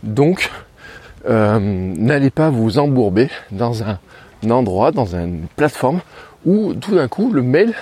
Donc, 0.02 0.50
euh, 1.28 1.60
n'allez 1.60 2.30
pas 2.30 2.50
vous 2.50 2.80
embourber 2.80 3.30
dans 3.52 3.84
un, 3.84 4.00
endroit, 4.50 4.90
dans 4.90 5.14
une 5.14 5.46
plateforme 5.54 6.00
où 6.44 6.74
tout 6.74 6.96
d'un 6.96 7.06
coup 7.06 7.30
le 7.32 7.42
mail 7.42 7.72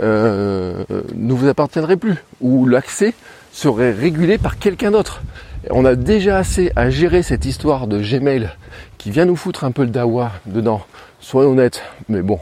euh, 0.00 0.84
ne 1.14 1.32
vous 1.32 1.48
appartiendrait 1.48 1.96
plus, 1.96 2.16
où 2.40 2.66
l'accès 2.66 3.14
serait 3.52 3.92
régulé 3.92 4.38
par 4.38 4.58
quelqu'un 4.58 4.90
d'autre. 4.90 5.22
On 5.70 5.84
a 5.84 5.94
déjà 5.94 6.38
assez 6.38 6.72
à 6.76 6.90
gérer 6.90 7.22
cette 7.22 7.44
histoire 7.44 7.86
de 7.86 7.98
Gmail 7.98 8.50
qui 8.96 9.10
vient 9.10 9.24
nous 9.24 9.36
foutre 9.36 9.64
un 9.64 9.72
peu 9.72 9.82
le 9.82 9.90
dawa 9.90 10.32
dedans. 10.46 10.82
Soyons 11.20 11.50
honnêtes, 11.50 11.82
mais 12.08 12.22
bon, 12.22 12.38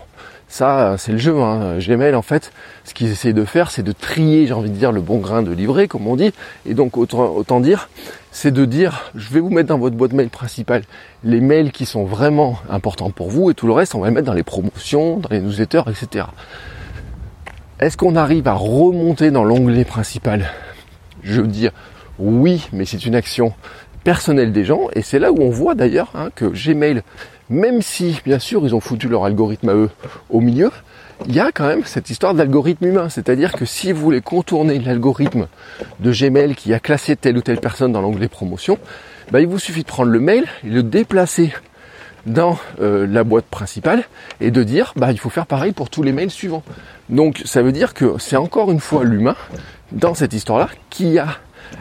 ça 0.48 0.96
c'est 0.98 1.12
le 1.12 1.18
jeu. 1.18 1.40
Hein. 1.40 1.78
Gmail 1.78 2.14
en 2.14 2.22
fait, 2.22 2.52
ce 2.84 2.92
qu'ils 2.92 3.10
essayent 3.10 3.34
de 3.34 3.44
faire, 3.44 3.70
c'est 3.70 3.82
de 3.82 3.92
trier, 3.92 4.46
j'ai 4.46 4.52
envie 4.52 4.70
de 4.70 4.76
dire, 4.76 4.92
le 4.92 5.00
bon 5.00 5.18
grain 5.18 5.42
de 5.42 5.52
livret, 5.52 5.88
comme 5.88 6.06
on 6.06 6.16
dit. 6.16 6.32
Et 6.66 6.74
donc 6.74 6.98
autant, 6.98 7.34
autant 7.34 7.60
dire, 7.60 7.88
c'est 8.30 8.50
de 8.50 8.66
dire, 8.66 9.10
je 9.14 9.30
vais 9.30 9.40
vous 9.40 9.48
mettre 9.48 9.70
dans 9.70 9.78
votre 9.78 9.96
boîte 9.96 10.12
mail 10.12 10.28
principale 10.28 10.82
les 11.24 11.40
mails 11.40 11.72
qui 11.72 11.86
sont 11.86 12.04
vraiment 12.04 12.58
importants 12.68 13.10
pour 13.10 13.30
vous 13.30 13.50
et 13.50 13.54
tout 13.54 13.66
le 13.66 13.72
reste, 13.72 13.94
on 13.94 14.00
va 14.00 14.08
les 14.08 14.14
mettre 14.14 14.26
dans 14.26 14.34
les 14.34 14.42
promotions, 14.42 15.18
dans 15.18 15.30
les 15.30 15.40
newsletters, 15.40 15.84
etc. 15.88 16.26
Est-ce 17.78 17.98
qu'on 17.98 18.16
arrive 18.16 18.48
à 18.48 18.54
remonter 18.54 19.30
dans 19.30 19.44
l'onglet 19.44 19.84
principal? 19.84 20.50
Je 21.22 21.42
veux 21.42 21.46
dire, 21.46 21.72
oui, 22.18 22.66
mais 22.72 22.86
c'est 22.86 23.04
une 23.04 23.14
action 23.14 23.52
personnelle 24.02 24.50
des 24.50 24.64
gens 24.64 24.88
et 24.94 25.02
c'est 25.02 25.18
là 25.18 25.30
où 25.30 25.42
on 25.42 25.50
voit 25.50 25.74
d'ailleurs 25.74 26.10
hein, 26.14 26.30
que 26.34 26.46
Gmail, 26.46 27.02
même 27.50 27.82
si 27.82 28.18
bien 28.24 28.38
sûr 28.38 28.64
ils 28.64 28.74
ont 28.74 28.80
foutu 28.80 29.08
leur 29.08 29.26
algorithme 29.26 29.68
à 29.68 29.74
eux 29.74 29.90
au 30.30 30.40
milieu, 30.40 30.70
il 31.26 31.34
y 31.34 31.40
a 31.40 31.52
quand 31.52 31.66
même 31.66 31.84
cette 31.84 32.08
histoire 32.08 32.32
d'algorithme 32.32 32.86
humain. 32.86 33.10
C'est-à-dire 33.10 33.52
que 33.52 33.66
si 33.66 33.92
vous 33.92 34.00
voulez 34.00 34.22
contourner 34.22 34.78
l'algorithme 34.78 35.46
de 36.00 36.12
Gmail 36.12 36.54
qui 36.54 36.72
a 36.72 36.80
classé 36.80 37.14
telle 37.14 37.36
ou 37.36 37.42
telle 37.42 37.60
personne 37.60 37.92
dans 37.92 38.00
l'onglet 38.00 38.28
promotion, 38.28 38.78
bah, 39.30 39.40
il 39.40 39.48
vous 39.48 39.58
suffit 39.58 39.82
de 39.82 39.88
prendre 39.88 40.10
le 40.10 40.20
mail 40.20 40.46
et 40.64 40.70
le 40.70 40.82
déplacer 40.82 41.52
dans 42.26 42.58
euh, 42.80 43.06
la 43.06 43.24
boîte 43.24 43.46
principale 43.46 44.02
et 44.40 44.50
de 44.50 44.62
dire 44.62 44.92
bah 44.96 45.12
il 45.12 45.18
faut 45.18 45.30
faire 45.30 45.46
pareil 45.46 45.72
pour 45.72 45.90
tous 45.90 46.02
les 46.02 46.12
mails 46.12 46.30
suivants. 46.30 46.62
Donc 47.08 47.42
ça 47.44 47.62
veut 47.62 47.72
dire 47.72 47.94
que 47.94 48.14
c'est 48.18 48.36
encore 48.36 48.70
une 48.70 48.80
fois 48.80 49.04
l'humain 49.04 49.36
dans 49.92 50.14
cette 50.14 50.32
histoire-là 50.32 50.68
qui 50.90 51.18
a 51.18 51.28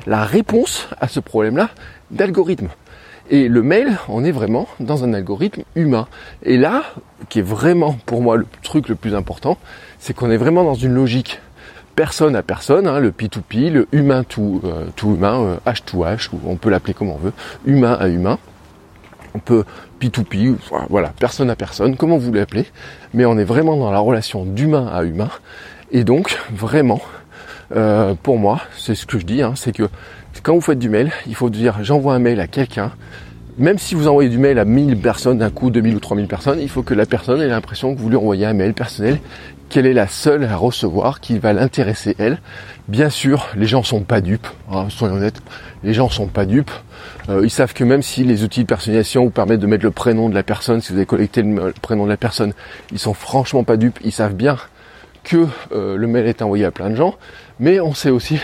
la 0.05 0.23
réponse 0.23 0.87
à 0.99 1.07
ce 1.07 1.19
problème-là 1.19 1.69
d'algorithme. 2.11 2.69
Et 3.31 3.47
le 3.47 3.63
mail, 3.63 3.97
on 4.07 4.23
est 4.23 4.31
vraiment 4.31 4.67
dans 4.79 5.03
un 5.03 5.13
algorithme 5.13 5.63
humain. 5.75 6.07
Et 6.43 6.57
là, 6.57 6.83
qui 7.29 7.39
est 7.39 7.43
vraiment 7.43 7.97
pour 8.05 8.21
moi 8.21 8.37
le 8.37 8.45
truc 8.61 8.87
le 8.87 8.95
plus 8.95 9.15
important, 9.15 9.57
c'est 9.97 10.13
qu'on 10.13 10.29
est 10.29 10.37
vraiment 10.37 10.63
dans 10.63 10.75
une 10.75 10.93
logique 10.93 11.41
personne 11.95 12.35
à 12.35 12.43
personne, 12.43 12.87
hein, 12.87 12.99
le 12.99 13.11
P2P, 13.11 13.71
le 13.71 13.87
humain 13.93 14.23
tout, 14.23 14.61
euh, 14.63 14.85
tout 14.95 15.15
humain, 15.15 15.57
H 15.65 15.83
to 15.85 16.03
H, 16.03 16.29
ou 16.33 16.39
on 16.45 16.57
peut 16.57 16.69
l'appeler 16.69 16.93
comme 16.93 17.09
on 17.09 17.17
veut, 17.17 17.33
humain 17.65 17.97
à 17.99 18.09
humain. 18.09 18.37
On 19.33 19.39
peut 19.39 19.63
P2P, 20.01 20.55
voilà, 20.89 21.13
personne 21.19 21.49
à 21.49 21.55
personne, 21.55 21.95
comment 21.95 22.17
vous 22.17 22.33
l'appelez, 22.33 22.65
mais 23.13 23.25
on 23.25 23.37
est 23.37 23.43
vraiment 23.43 23.77
dans 23.77 23.91
la 23.91 23.99
relation 23.99 24.45
d'humain 24.45 24.87
à 24.93 25.03
humain. 25.03 25.29
Et 25.91 26.03
donc, 26.03 26.37
vraiment, 26.51 27.01
euh, 27.75 28.13
pour 28.21 28.37
moi, 28.37 28.61
c'est 28.77 28.95
ce 28.95 29.05
que 29.05 29.19
je 29.19 29.25
dis, 29.25 29.41
hein, 29.41 29.53
c'est 29.55 29.71
que 29.71 29.89
quand 30.43 30.53
vous 30.53 30.61
faites 30.61 30.79
du 30.79 30.89
mail, 30.89 31.11
il 31.27 31.35
faut 31.35 31.49
dire 31.49 31.77
j'envoie 31.81 32.13
un 32.13 32.19
mail 32.19 32.39
à 32.39 32.47
quelqu'un. 32.47 32.91
Même 33.57 33.77
si 33.77 33.95
vous 33.95 34.09
envoyez 34.09 34.29
du 34.29 34.37
mail 34.37 34.59
à 34.59 34.65
1000 34.65 34.99
personnes 34.99 35.37
d'un 35.37 35.49
coup, 35.49 35.69
2000 35.69 35.95
ou 35.95 35.99
3000 35.99 36.27
personnes, 36.27 36.59
il 36.59 36.67
faut 36.67 36.83
que 36.83 36.93
la 36.93 37.05
personne 37.05 37.41
ait 37.41 37.47
l'impression 37.47 37.95
que 37.95 37.99
vous 38.01 38.09
lui 38.09 38.17
envoyez 38.17 38.45
un 38.45 38.53
mail 38.53 38.73
personnel, 38.73 39.19
qu'elle 39.69 39.85
est 39.85 39.93
la 39.93 40.07
seule 40.07 40.43
à 40.43 40.55
recevoir, 40.55 41.19
qui 41.19 41.39
va 41.39 41.53
l'intéresser 41.53 42.15
elle. 42.19 42.39
Bien 42.87 43.09
sûr, 43.09 43.47
les 43.55 43.65
gens 43.65 43.83
sont 43.83 44.01
pas 44.01 44.21
dupes, 44.21 44.47
hein, 44.71 44.87
soyons 44.89 45.15
honnêtes, 45.15 45.41
les 45.83 45.93
gens 45.93 46.09
sont 46.09 46.27
pas 46.27 46.45
dupes. 46.45 46.71
Euh, 47.29 47.41
ils 47.43 47.49
savent 47.49 47.73
que 47.73 47.83
même 47.83 48.01
si 48.01 48.23
les 48.23 48.43
outils 48.43 48.61
de 48.61 48.67
personnalisation 48.67 49.23
vous 49.23 49.31
permettent 49.31 49.59
de 49.59 49.67
mettre 49.67 49.83
le 49.83 49.91
prénom 49.91 50.29
de 50.29 50.35
la 50.35 50.43
personne, 50.43 50.81
si 50.81 50.91
vous 50.91 50.97
avez 50.97 51.07
collecté 51.07 51.41
le, 51.41 51.73
prénom 51.81 52.05
de 52.05 52.09
la 52.09 52.17
personne, 52.17 52.53
ils 52.91 52.99
sont 52.99 53.13
franchement 53.13 53.63
pas 53.63 53.77
dupes, 53.77 53.99
ils 54.03 54.11
savent 54.11 54.35
bien 54.35 54.57
que 55.23 55.47
euh, 55.71 55.97
le 55.97 56.07
mail 56.07 56.27
est 56.27 56.43
envoyé 56.43 56.65
à 56.65 56.71
plein 56.71 56.91
de 56.91 56.95
gens, 56.95 57.15
mais 57.59 57.79
on 57.79 57.93
sait 57.93 58.11
aussi 58.11 58.39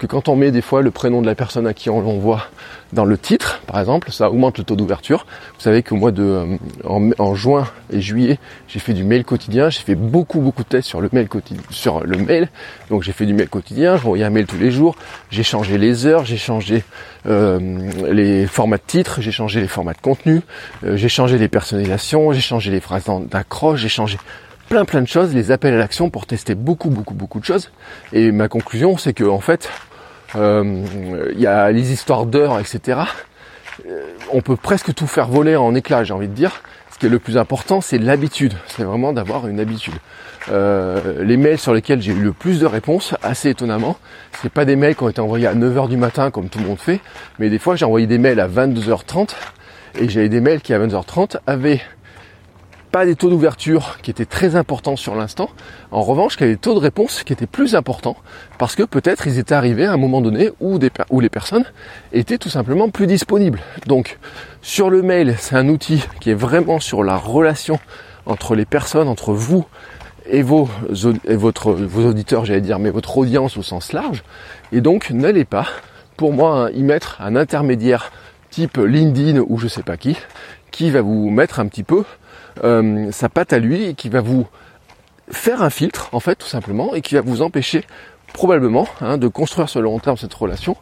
que 0.00 0.06
quand 0.06 0.28
on 0.28 0.34
met 0.34 0.50
des 0.50 0.62
fois 0.62 0.80
le 0.80 0.90
prénom 0.90 1.20
de 1.20 1.26
la 1.26 1.34
personne 1.34 1.66
à 1.66 1.74
qui 1.74 1.90
on 1.90 2.00
l'envoie 2.00 2.46
dans 2.94 3.04
le 3.04 3.18
titre, 3.18 3.60
par 3.66 3.78
exemple, 3.78 4.10
ça 4.10 4.30
augmente 4.30 4.56
le 4.56 4.64
taux 4.64 4.74
d'ouverture. 4.74 5.26
Vous 5.54 5.60
savez 5.60 5.82
qu'au 5.82 5.96
mois 5.96 6.10
de 6.10 6.22
euh, 6.22 7.12
en, 7.18 7.34
juin 7.34 7.68
et 7.92 8.00
juillet, 8.00 8.38
j'ai 8.66 8.78
fait 8.78 8.94
du 8.94 9.04
mail 9.04 9.24
quotidien, 9.24 9.68
j'ai 9.68 9.82
fait 9.82 9.94
beaucoup 9.94 10.40
beaucoup 10.40 10.62
de 10.62 10.68
tests 10.68 10.88
sur 10.88 11.02
le 11.02 11.10
mail 11.12 11.28
quotidien, 11.28 11.62
sur 11.68 12.00
le 12.00 12.16
mail. 12.16 12.48
Donc 12.88 13.02
j'ai 13.02 13.12
fait 13.12 13.26
du 13.26 13.34
mail 13.34 13.50
quotidien, 13.50 13.98
je 13.98 14.04
envoyais 14.06 14.24
un 14.24 14.30
mail 14.30 14.46
tous 14.46 14.56
les 14.56 14.70
jours, 14.70 14.96
j'ai 15.30 15.42
changé 15.42 15.76
les 15.76 16.06
heures, 16.06 16.24
j'ai 16.24 16.38
changé 16.38 16.82
euh, 17.26 17.58
les 18.10 18.46
formats 18.46 18.78
de 18.78 18.82
titres, 18.86 19.20
j'ai 19.20 19.32
changé 19.32 19.60
les 19.60 19.68
formats 19.68 19.92
de 19.92 20.00
contenu, 20.00 20.40
euh, 20.82 20.96
j'ai 20.96 21.10
changé 21.10 21.36
les 21.36 21.48
personnalisations, 21.48 22.32
j'ai 22.32 22.40
changé 22.40 22.70
les 22.70 22.80
phrases 22.80 23.04
d'accroche, 23.30 23.80
j'ai 23.80 23.90
changé 23.90 24.16
plein 24.70 24.86
plein 24.86 25.02
de 25.02 25.08
choses, 25.08 25.34
les 25.34 25.50
appels 25.50 25.74
à 25.74 25.78
l'action 25.78 26.08
pour 26.08 26.24
tester 26.24 26.54
beaucoup 26.54 26.88
beaucoup 26.88 27.12
beaucoup 27.12 27.38
de 27.38 27.44
choses. 27.44 27.70
Et 28.14 28.32
ma 28.32 28.48
conclusion, 28.48 28.96
c'est 28.96 29.12
que 29.12 29.24
en 29.24 29.40
fait, 29.40 29.68
il 30.34 31.40
y 31.40 31.46
a 31.46 31.70
les 31.70 31.92
histoires 31.92 32.26
d'heures, 32.26 32.58
etc. 32.58 33.00
Euh, 33.88 34.02
on 34.32 34.40
peut 34.40 34.56
presque 34.56 34.94
tout 34.94 35.06
faire 35.06 35.28
voler 35.28 35.56
en 35.56 35.74
éclats, 35.74 36.04
j'ai 36.04 36.14
envie 36.14 36.28
de 36.28 36.34
dire. 36.34 36.62
Ce 36.92 36.98
qui 36.98 37.06
est 37.06 37.10
le 37.10 37.18
plus 37.18 37.38
important, 37.38 37.80
c'est 37.80 37.98
l'habitude. 37.98 38.54
C'est 38.66 38.82
vraiment 38.82 39.12
d'avoir 39.12 39.46
une 39.46 39.60
habitude. 39.60 39.94
Euh, 40.50 41.22
les 41.22 41.36
mails 41.36 41.58
sur 41.58 41.72
lesquels 41.72 42.02
j'ai 42.02 42.12
eu 42.12 42.20
le 42.20 42.32
plus 42.32 42.60
de 42.60 42.66
réponses, 42.66 43.14
assez 43.22 43.50
étonnamment, 43.50 43.96
c'est 44.42 44.52
pas 44.52 44.64
des 44.64 44.76
mails 44.76 44.96
qui 44.96 45.02
ont 45.02 45.08
été 45.08 45.20
envoyés 45.20 45.46
à 45.46 45.54
9h 45.54 45.88
du 45.88 45.96
matin 45.96 46.30
comme 46.30 46.48
tout 46.48 46.58
le 46.58 46.66
monde 46.66 46.78
fait, 46.78 47.00
mais 47.38 47.50
des 47.50 47.58
fois 47.58 47.76
j'ai 47.76 47.84
envoyé 47.84 48.06
des 48.06 48.16
mails 48.16 48.40
à 48.40 48.48
22h30 48.48 49.30
et 50.00 50.08
j'avais 50.08 50.30
des 50.30 50.40
mails 50.40 50.62
qui 50.62 50.72
à 50.72 50.78
22h30 50.78 51.36
avaient 51.46 51.82
pas 52.90 53.06
des 53.06 53.14
taux 53.14 53.30
d'ouverture 53.30 53.98
qui 54.02 54.10
étaient 54.10 54.24
très 54.24 54.56
importants 54.56 54.96
sur 54.96 55.14
l'instant. 55.14 55.50
En 55.90 56.02
revanche, 56.02 56.36
qu'il 56.36 56.46
y 56.46 56.48
avait 56.48 56.54
des 56.54 56.60
taux 56.60 56.74
de 56.74 56.80
réponse 56.80 57.22
qui 57.22 57.32
étaient 57.32 57.46
plus 57.46 57.74
importants 57.74 58.16
parce 58.58 58.74
que 58.74 58.82
peut-être 58.82 59.26
ils 59.26 59.38
étaient 59.38 59.54
arrivés 59.54 59.86
à 59.86 59.92
un 59.92 59.96
moment 59.96 60.20
donné 60.20 60.50
où, 60.60 60.78
les 60.78 61.28
personnes 61.28 61.64
étaient 62.12 62.38
tout 62.38 62.48
simplement 62.48 62.88
plus 62.88 63.06
disponibles. 63.06 63.60
Donc, 63.86 64.18
sur 64.62 64.90
le 64.90 65.02
mail, 65.02 65.36
c'est 65.38 65.56
un 65.56 65.68
outil 65.68 66.04
qui 66.20 66.30
est 66.30 66.34
vraiment 66.34 66.80
sur 66.80 67.04
la 67.04 67.16
relation 67.16 67.78
entre 68.26 68.54
les 68.54 68.64
personnes, 68.64 69.08
entre 69.08 69.32
vous 69.32 69.66
et 70.26 70.42
vos, 70.42 70.68
et 71.26 71.36
votre, 71.36 71.72
vos 71.72 72.08
auditeurs, 72.08 72.44
j'allais 72.44 72.60
dire, 72.60 72.78
mais 72.78 72.90
votre 72.90 73.16
audience 73.18 73.56
au 73.56 73.62
sens 73.62 73.92
large. 73.92 74.22
Et 74.72 74.80
donc, 74.80 75.10
n'allez 75.10 75.44
pas, 75.44 75.66
pour 76.16 76.32
moi, 76.32 76.70
y 76.74 76.82
mettre 76.82 77.16
un 77.20 77.36
intermédiaire 77.36 78.12
type 78.50 78.78
LinkedIn 78.78 79.44
ou 79.48 79.58
je 79.58 79.68
sais 79.68 79.82
pas 79.82 79.96
qui, 79.96 80.16
qui 80.70 80.90
va 80.90 81.02
vous 81.02 81.30
mettre 81.30 81.60
un 81.60 81.66
petit 81.66 81.84
peu 81.84 82.04
euh, 82.64 83.10
sa 83.12 83.28
patte 83.28 83.52
à 83.52 83.58
lui 83.58 83.84
et 83.84 83.94
qui 83.94 84.08
va 84.08 84.20
vous 84.20 84.46
faire 85.30 85.62
un 85.62 85.70
filtre 85.70 86.08
en 86.12 86.20
fait 86.20 86.34
tout 86.34 86.46
simplement 86.46 86.94
et 86.94 87.02
qui 87.02 87.14
va 87.14 87.20
vous 87.20 87.42
empêcher 87.42 87.84
probablement 88.32 88.86
hein, 89.00 89.18
de 89.18 89.28
construire 89.28 89.68
sur 89.68 89.80
le 89.80 89.84
long 89.84 89.98
terme 89.98 90.16
cette 90.16 90.34
relation. 90.34 90.76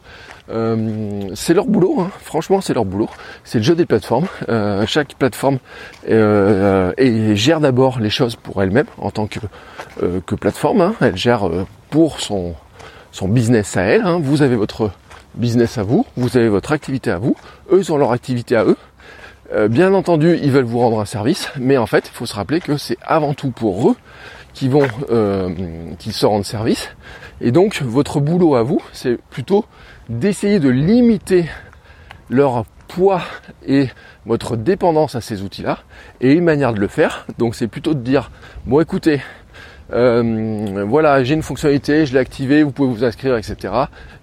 Euh, 0.50 1.30
c'est 1.34 1.52
leur 1.52 1.66
boulot, 1.66 1.96
hein. 2.00 2.10
franchement 2.22 2.60
c'est 2.60 2.74
leur 2.74 2.84
boulot. 2.84 3.08
C'est 3.44 3.58
le 3.58 3.64
jeu 3.64 3.74
des 3.74 3.86
plateformes. 3.86 4.26
Euh, 4.48 4.86
chaque 4.86 5.14
plateforme 5.14 5.58
et 6.06 7.36
gère 7.36 7.60
d'abord 7.60 8.00
les 8.00 8.10
choses 8.10 8.36
pour 8.36 8.62
elle-même 8.62 8.86
en 8.98 9.10
tant 9.10 9.26
que, 9.26 9.40
que 10.26 10.34
plateforme. 10.34 10.80
Hein. 10.80 10.94
Elle 11.00 11.16
gère 11.16 11.48
pour 11.90 12.20
son, 12.20 12.54
son 13.12 13.28
business 13.28 13.76
à 13.76 13.82
elle. 13.82 14.02
Vous 14.20 14.42
avez 14.42 14.56
votre 14.56 14.90
business 15.34 15.78
à 15.78 15.82
vous, 15.82 16.04
vous 16.16 16.36
avez 16.36 16.48
votre 16.48 16.72
activité 16.72 17.10
à 17.10 17.18
vous, 17.18 17.36
eux 17.72 17.90
ont 17.90 17.96
leur 17.96 18.12
activité 18.12 18.56
à 18.56 18.64
eux. 18.64 18.76
Euh, 19.50 19.68
bien 19.68 19.94
entendu, 19.94 20.38
ils 20.42 20.50
veulent 20.50 20.64
vous 20.64 20.78
rendre 20.78 21.00
un 21.00 21.06
service, 21.06 21.50
mais 21.58 21.78
en 21.78 21.86
fait, 21.86 22.08
il 22.08 22.14
faut 22.14 22.26
se 22.26 22.34
rappeler 22.34 22.60
que 22.60 22.76
c'est 22.76 22.98
avant 23.02 23.32
tout 23.32 23.50
pour 23.50 23.90
eux 23.90 23.96
qui 24.52 24.68
vont, 24.68 24.86
euh, 25.10 25.48
qu'ils 25.98 26.12
se 26.12 26.26
rendent 26.26 26.44
service. 26.44 26.90
Et 27.40 27.50
donc, 27.50 27.80
votre 27.82 28.20
boulot 28.20 28.56
à 28.56 28.62
vous, 28.62 28.82
c'est 28.92 29.16
plutôt 29.30 29.64
d'essayer 30.10 30.60
de 30.60 30.68
limiter 30.68 31.46
leur 32.28 32.66
poids 32.88 33.22
et 33.66 33.88
votre 34.26 34.56
dépendance 34.56 35.14
à 35.14 35.22
ces 35.22 35.42
outils-là. 35.42 35.78
Et 36.20 36.32
une 36.32 36.44
manière 36.44 36.74
de 36.74 36.80
le 36.80 36.88
faire, 36.88 37.26
donc 37.38 37.54
c'est 37.54 37.68
plutôt 37.68 37.94
de 37.94 38.00
dire, 38.00 38.30
bon 38.66 38.80
écoutez, 38.80 39.22
euh, 39.92 40.84
voilà, 40.86 41.24
j'ai 41.24 41.34
une 41.34 41.42
fonctionnalité, 41.42 42.04
je 42.04 42.12
l'ai 42.12 42.18
activée, 42.18 42.62
vous 42.62 42.72
pouvez 42.72 42.92
vous 42.92 43.04
inscrire, 43.04 43.36
etc. 43.36 43.72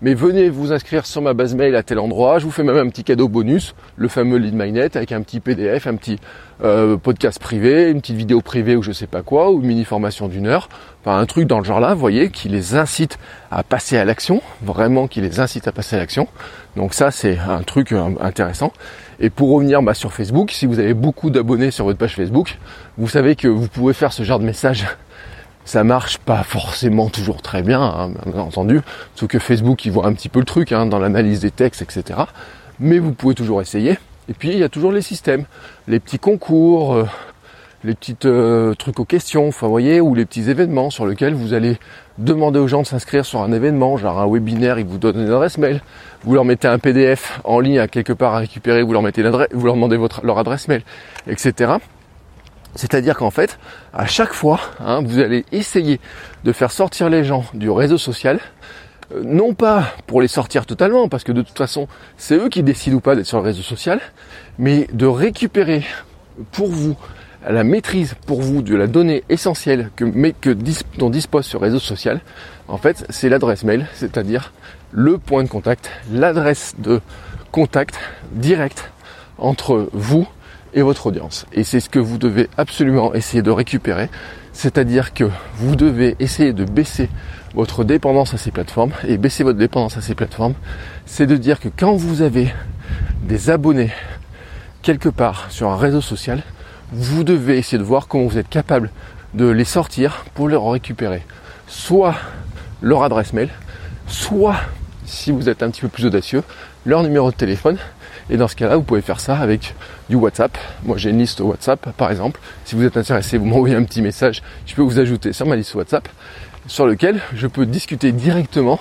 Mais 0.02 0.14
venez 0.14 0.50
vous 0.50 0.72
inscrire 0.72 1.06
sur 1.06 1.22
ma 1.22 1.34
base 1.34 1.56
mail 1.56 1.76
à 1.76 1.84
tel 1.84 2.00
endroit. 2.00 2.40
Je 2.40 2.46
vous 2.46 2.52
fais 2.52 2.64
même 2.64 2.78
un 2.78 2.88
petit 2.90 3.04
cadeau 3.04 3.28
bonus, 3.28 3.74
le 3.96 4.08
fameux 4.08 4.38
lead 4.38 4.54
magnet 4.54 4.96
avec 4.96 5.12
un 5.12 5.22
petit 5.22 5.40
PDF, 5.40 5.88
un 5.88 5.96
petit 5.96 6.20
euh, 6.64 6.98
podcast 6.98 7.40
privé, 7.40 7.90
une 7.90 8.02
petite 8.02 8.16
vidéo 8.16 8.42
privée 8.42 8.76
ou 8.76 8.84
je 8.84 8.92
sais 8.92 9.08
pas 9.08 9.24
quoi, 9.24 9.52
ou 9.52 9.62
une 9.62 9.68
mini 9.68 9.86
formation 9.86 10.28
d'une 10.28 10.48
heure. 10.48 10.70
Enfin, 11.02 11.18
un 11.18 11.26
truc 11.26 11.48
dans 11.48 11.60
le 11.60 11.66
genre 11.66 11.80
là, 11.80 11.94
vous 11.94 12.00
voyez, 12.00 12.30
qui 12.30 12.48
les 12.48 12.76
incite 12.76 13.18
à 13.52 13.64
passer 13.64 13.98
à 13.98 14.06
l'action, 14.06 14.42
vraiment 14.62 15.08
qui 15.08 15.22
les 15.22 15.40
incite 15.40 15.68
à 15.68 15.72
passer 15.72 15.96
à 15.96 16.00
l'action. 16.00 16.28
Donc 16.76 16.94
ça, 16.94 17.10
c'est 17.10 17.40
un 17.40 17.64
truc 17.64 17.92
euh, 17.92 18.10
intéressant. 18.20 18.72
Et 19.20 19.30
pour 19.30 19.50
revenir 19.52 19.82
bah, 19.82 19.94
sur 19.94 20.14
Facebook, 20.14 20.52
si 20.52 20.66
vous 20.66 20.80
avez 20.80 20.94
beaucoup 20.94 21.30
d'abonnés 21.30 21.72
sur 21.72 21.86
votre 21.86 21.98
page 21.98 22.16
Facebook, 22.16 22.58
vous 22.98 23.08
savez 23.08 23.36
que 23.36 23.48
vous 23.48 23.68
pouvez 23.68 23.94
faire 23.94 24.14
ce 24.14 24.24
genre 24.24 24.40
de 24.40 24.46
message 24.46 24.86
ça 25.66 25.84
marche 25.84 26.20
pas 26.20 26.44
forcément 26.44 27.10
toujours 27.10 27.42
très 27.42 27.64
bien, 27.64 27.82
hein, 27.82 28.12
bien 28.26 28.42
entendu, 28.42 28.82
sauf 29.16 29.28
que 29.28 29.40
Facebook 29.40 29.84
il 29.86 29.92
voit 29.92 30.06
un 30.06 30.14
petit 30.14 30.30
peu 30.30 30.40
le 30.40 30.46
truc 30.46 30.72
hein, 30.72 30.86
dans 30.86 31.00
l'analyse 31.00 31.42
des 31.42 31.52
textes, 31.52 31.82
etc. 31.82 32.20
Mais 32.80 33.00
vous 33.00 33.12
pouvez 33.12 33.36
toujours 33.36 33.62
essayer. 33.62 33.98
Et 34.30 34.34
puis 34.34 34.50
il 34.50 34.60
y 34.60 34.64
a 34.64 34.70
toujours 34.70 34.92
les 34.92 35.02
systèmes, 35.02 35.46
les 35.88 36.00
petits 36.00 36.20
concours, 36.20 36.94
euh, 36.94 37.06
les 37.84 37.94
petits 37.94 38.16
euh, 38.26 38.74
trucs 38.74 39.00
aux 39.00 39.06
questions, 39.06 39.48
enfin 39.48 39.68
vous 39.68 39.72
voyez, 39.72 40.02
ou 40.02 40.16
les 40.16 40.26
petits 40.26 40.50
événements 40.50 40.90
sur 40.90 41.06
lesquels 41.06 41.34
vous 41.34 41.54
allez 41.54 41.78
demander 42.18 42.60
aux 42.60 42.68
gens 42.68 42.82
de 42.82 42.88
s'inscrire 42.88 43.26
sur 43.26 43.42
un 43.42 43.52
événement, 43.52 43.98
genre 43.98 44.20
un 44.20 44.28
webinaire, 44.28 44.80
ils 44.80 44.86
vous 44.86 44.98
donnent 44.98 45.22
une 45.22 45.32
adresse 45.32 45.58
mail, 45.58 45.82
vous 46.24 46.34
leur 46.34 46.46
mettez 46.46 46.68
un 46.68 46.80
PDF 46.80 47.40
en 47.44 47.60
ligne 47.60 47.80
à 47.80 47.88
quelque 47.88 48.14
part 48.14 48.34
à 48.36 48.40
récupérer, 48.40 48.82
vous 48.82 48.94
leur 48.94 49.04
mettez 49.04 49.22
l'adresse, 49.22 49.50
vous 49.52 49.66
leur 49.66 49.76
demandez 49.76 49.98
votre, 49.98 50.26
leur 50.26 50.40
adresse 50.40 50.68
mail, 50.68 50.82
etc. 51.28 51.74
C'est-à-dire 52.76 53.16
qu'en 53.16 53.32
fait, 53.32 53.58
à 53.94 54.06
chaque 54.06 54.34
fois, 54.34 54.60
hein, 54.80 55.02
vous 55.04 55.20
allez 55.20 55.46
essayer 55.52 56.00
de 56.44 56.52
faire 56.52 56.72
sortir 56.72 57.10
les 57.10 57.24
gens 57.24 57.46
du 57.54 57.70
réseau 57.70 57.98
social, 57.98 58.40
euh, 59.14 59.22
non 59.24 59.54
pas 59.54 59.94
pour 60.08 60.22
les 60.22 60.28
sortir 60.28 60.66
totalement, 60.66 61.08
parce 61.08 61.24
que 61.24 61.32
de 61.32 61.42
toute 61.42 61.58
façon, 61.58 61.88
c'est 62.18 62.36
eux 62.36 62.50
qui 62.50 62.64
décident 62.64 62.98
ou 62.98 63.00
pas 63.00 63.16
d'être 63.16 63.26
sur 63.26 63.38
le 63.38 63.44
réseau 63.44 63.62
social, 63.62 64.02
mais 64.60 64.88
de 64.92 65.06
récupérer 65.06 65.86
pour 66.52 66.68
vous 66.68 66.96
la 67.48 67.64
maîtrise 67.64 68.16
pour 68.26 68.42
vous 68.42 68.62
de 68.62 68.76
la 68.76 68.88
donnée 68.88 69.24
essentielle 69.30 69.92
que, 69.96 70.04
mais 70.04 70.34
que 70.34 70.50
dont 70.98 71.10
dispose 71.10 71.46
ce 71.46 71.58
réseau 71.58 71.80
social. 71.80 72.22
En 72.68 72.78
fait, 72.78 73.06
c'est 73.10 73.30
l'adresse 73.30 73.64
mail, 73.64 73.88
c'est-à-dire 73.94 74.52
le 74.92 75.18
point 75.18 75.44
de 75.44 75.50
contact, 75.50 75.92
l'adresse 76.12 76.74
de 76.80 77.02
contact 77.52 78.00
direct 78.32 78.92
entre 79.38 79.90
vous 79.94 80.28
et 80.76 80.84
votre 80.84 81.08
audience. 81.08 81.48
Et 81.54 81.64
c'est 81.64 81.80
ce 81.80 81.90
que 81.90 81.98
vous 81.98 82.20
devez 82.20 82.50
absolument 82.58 83.14
essayer 83.16 83.42
de 83.42 83.50
récupérer. 83.50 84.10
C'est-à-dire 84.54 85.14
que 85.14 85.24
vous 85.56 85.76
devez 85.76 86.16
essayer 86.20 86.54
de 86.54 86.66
baisser 86.66 87.10
votre 87.56 87.84
dépendance 87.84 88.34
à 88.36 88.38
ces 88.38 88.52
plateformes. 88.52 88.92
Et 89.08 89.18
baisser 89.18 89.44
votre 89.44 89.58
dépendance 89.58 89.98
à 89.98 90.02
ces 90.02 90.14
plateformes, 90.14 90.54
c'est 91.08 91.26
de 91.26 91.38
dire 91.38 91.60
que 91.60 91.70
quand 91.76 91.96
vous 91.96 92.22
avez 92.22 92.54
des 93.24 93.50
abonnés 93.50 93.92
quelque 94.84 95.10
part 95.10 95.48
sur 95.50 95.70
un 95.70 95.78
réseau 95.78 96.02
social, 96.02 96.44
vous 96.92 97.24
devez 97.24 97.58
essayer 97.58 97.80
de 97.80 97.84
voir 97.84 98.08
comment 98.08 98.26
vous 98.26 98.38
êtes 98.38 98.50
capable 98.50 98.92
de 99.34 99.48
les 99.48 99.66
sortir 99.66 100.26
pour 100.36 100.48
leur 100.48 100.70
récupérer 100.70 101.24
soit 101.68 102.16
leur 102.82 103.04
adresse 103.04 103.34
mail, 103.34 103.50
soit, 104.08 104.56
si 105.06 105.32
vous 105.32 105.50
êtes 105.50 105.64
un 105.64 105.70
petit 105.70 105.82
peu 105.82 105.88
plus 105.88 106.06
audacieux, 106.06 106.44
leur 106.86 107.04
numéro 107.04 107.32
de 107.32 107.36
téléphone 107.36 107.78
et 108.30 108.38
dans 108.38 108.48
ce 108.48 108.56
cas-là, 108.56 108.76
vous 108.76 108.84
pouvez 108.84 109.02
faire 109.02 109.20
ça 109.20 109.38
avec 109.38 109.76
du 110.10 110.16
WhatsApp. 110.16 110.58
Moi, 110.84 110.98
j'ai 110.98 111.12
une 111.12 111.20
liste 111.20 111.40
WhatsApp, 111.42 111.92
par 111.96 112.10
exemple. 112.10 112.40
Si 112.64 112.76
vous 112.76 112.84
êtes 112.84 112.98
intéressé, 112.98 113.38
vous 113.38 113.46
m'envoyez 113.46 113.76
un 113.76 113.84
petit 113.84 114.02
message. 114.02 114.42
Je 114.66 114.74
peux 114.74 114.82
vous 114.82 115.00
ajouter 115.00 115.32
sur 115.32 115.46
ma 115.46 115.56
liste 115.56 115.76
WhatsApp, 115.76 116.10
sur 116.68 116.88
lequel 116.88 117.22
je 117.36 117.48
peux 117.48 117.66
discuter 117.66 118.12
directement. 118.12 118.80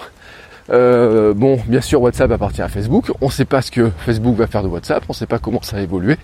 Euh, 0.71 1.35
bon, 1.35 1.61
bien 1.67 1.83
sûr, 1.83 2.01
WhatsApp 2.01 2.31
appartient 2.31 2.63
à 2.63 2.69
Facebook. 2.69 3.13
On 3.21 3.27
ne 3.27 3.31
sait 3.31 3.45
pas 3.45 3.61
ce 3.61 3.71
que 3.71 3.91
Facebook 3.99 4.35
va 4.37 4.47
faire 4.47 4.63
de 4.63 4.69
WhatsApp. 4.69 5.05
On 5.09 5.13
ne 5.13 5.17
sait 5.17 5.27
pas 5.27 5.39
comment 5.39 5.61
ça 5.61 5.77
va 5.77 5.83
évoluer. 5.83 6.17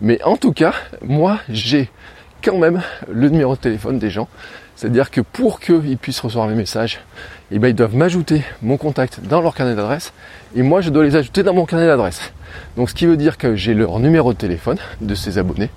Mais 0.00 0.22
en 0.22 0.36
tout 0.36 0.52
cas, 0.52 0.74
moi, 1.02 1.38
j'ai 1.48 1.88
quand 2.42 2.58
même 2.58 2.82
le 3.10 3.30
numéro 3.30 3.56
de 3.56 3.60
téléphone 3.60 3.98
des 3.98 4.10
gens. 4.10 4.28
C'est-à-dire 4.78 5.10
que 5.10 5.20
pour 5.20 5.58
qu'ils 5.58 5.98
puissent 5.98 6.20
recevoir 6.20 6.46
mes 6.46 6.54
messages, 6.54 7.00
eh 7.50 7.58
ben, 7.58 7.66
ils 7.66 7.74
doivent 7.74 7.96
m'ajouter 7.96 8.44
mon 8.62 8.76
contact 8.76 9.18
dans 9.28 9.40
leur 9.40 9.52
carnet 9.52 9.74
d'adresse 9.74 10.12
et 10.54 10.62
moi 10.62 10.82
je 10.82 10.90
dois 10.90 11.02
les 11.02 11.16
ajouter 11.16 11.42
dans 11.42 11.52
mon 11.52 11.66
carnet 11.66 11.88
d'adresse. 11.88 12.32
Donc 12.76 12.88
ce 12.88 12.94
qui 12.94 13.04
veut 13.04 13.16
dire 13.16 13.38
que 13.38 13.56
j'ai 13.56 13.74
leur 13.74 13.98
numéro 13.98 14.32
de 14.32 14.38
téléphone 14.38 14.78
de 15.00 15.16
ces 15.16 15.36
abonnés 15.36 15.70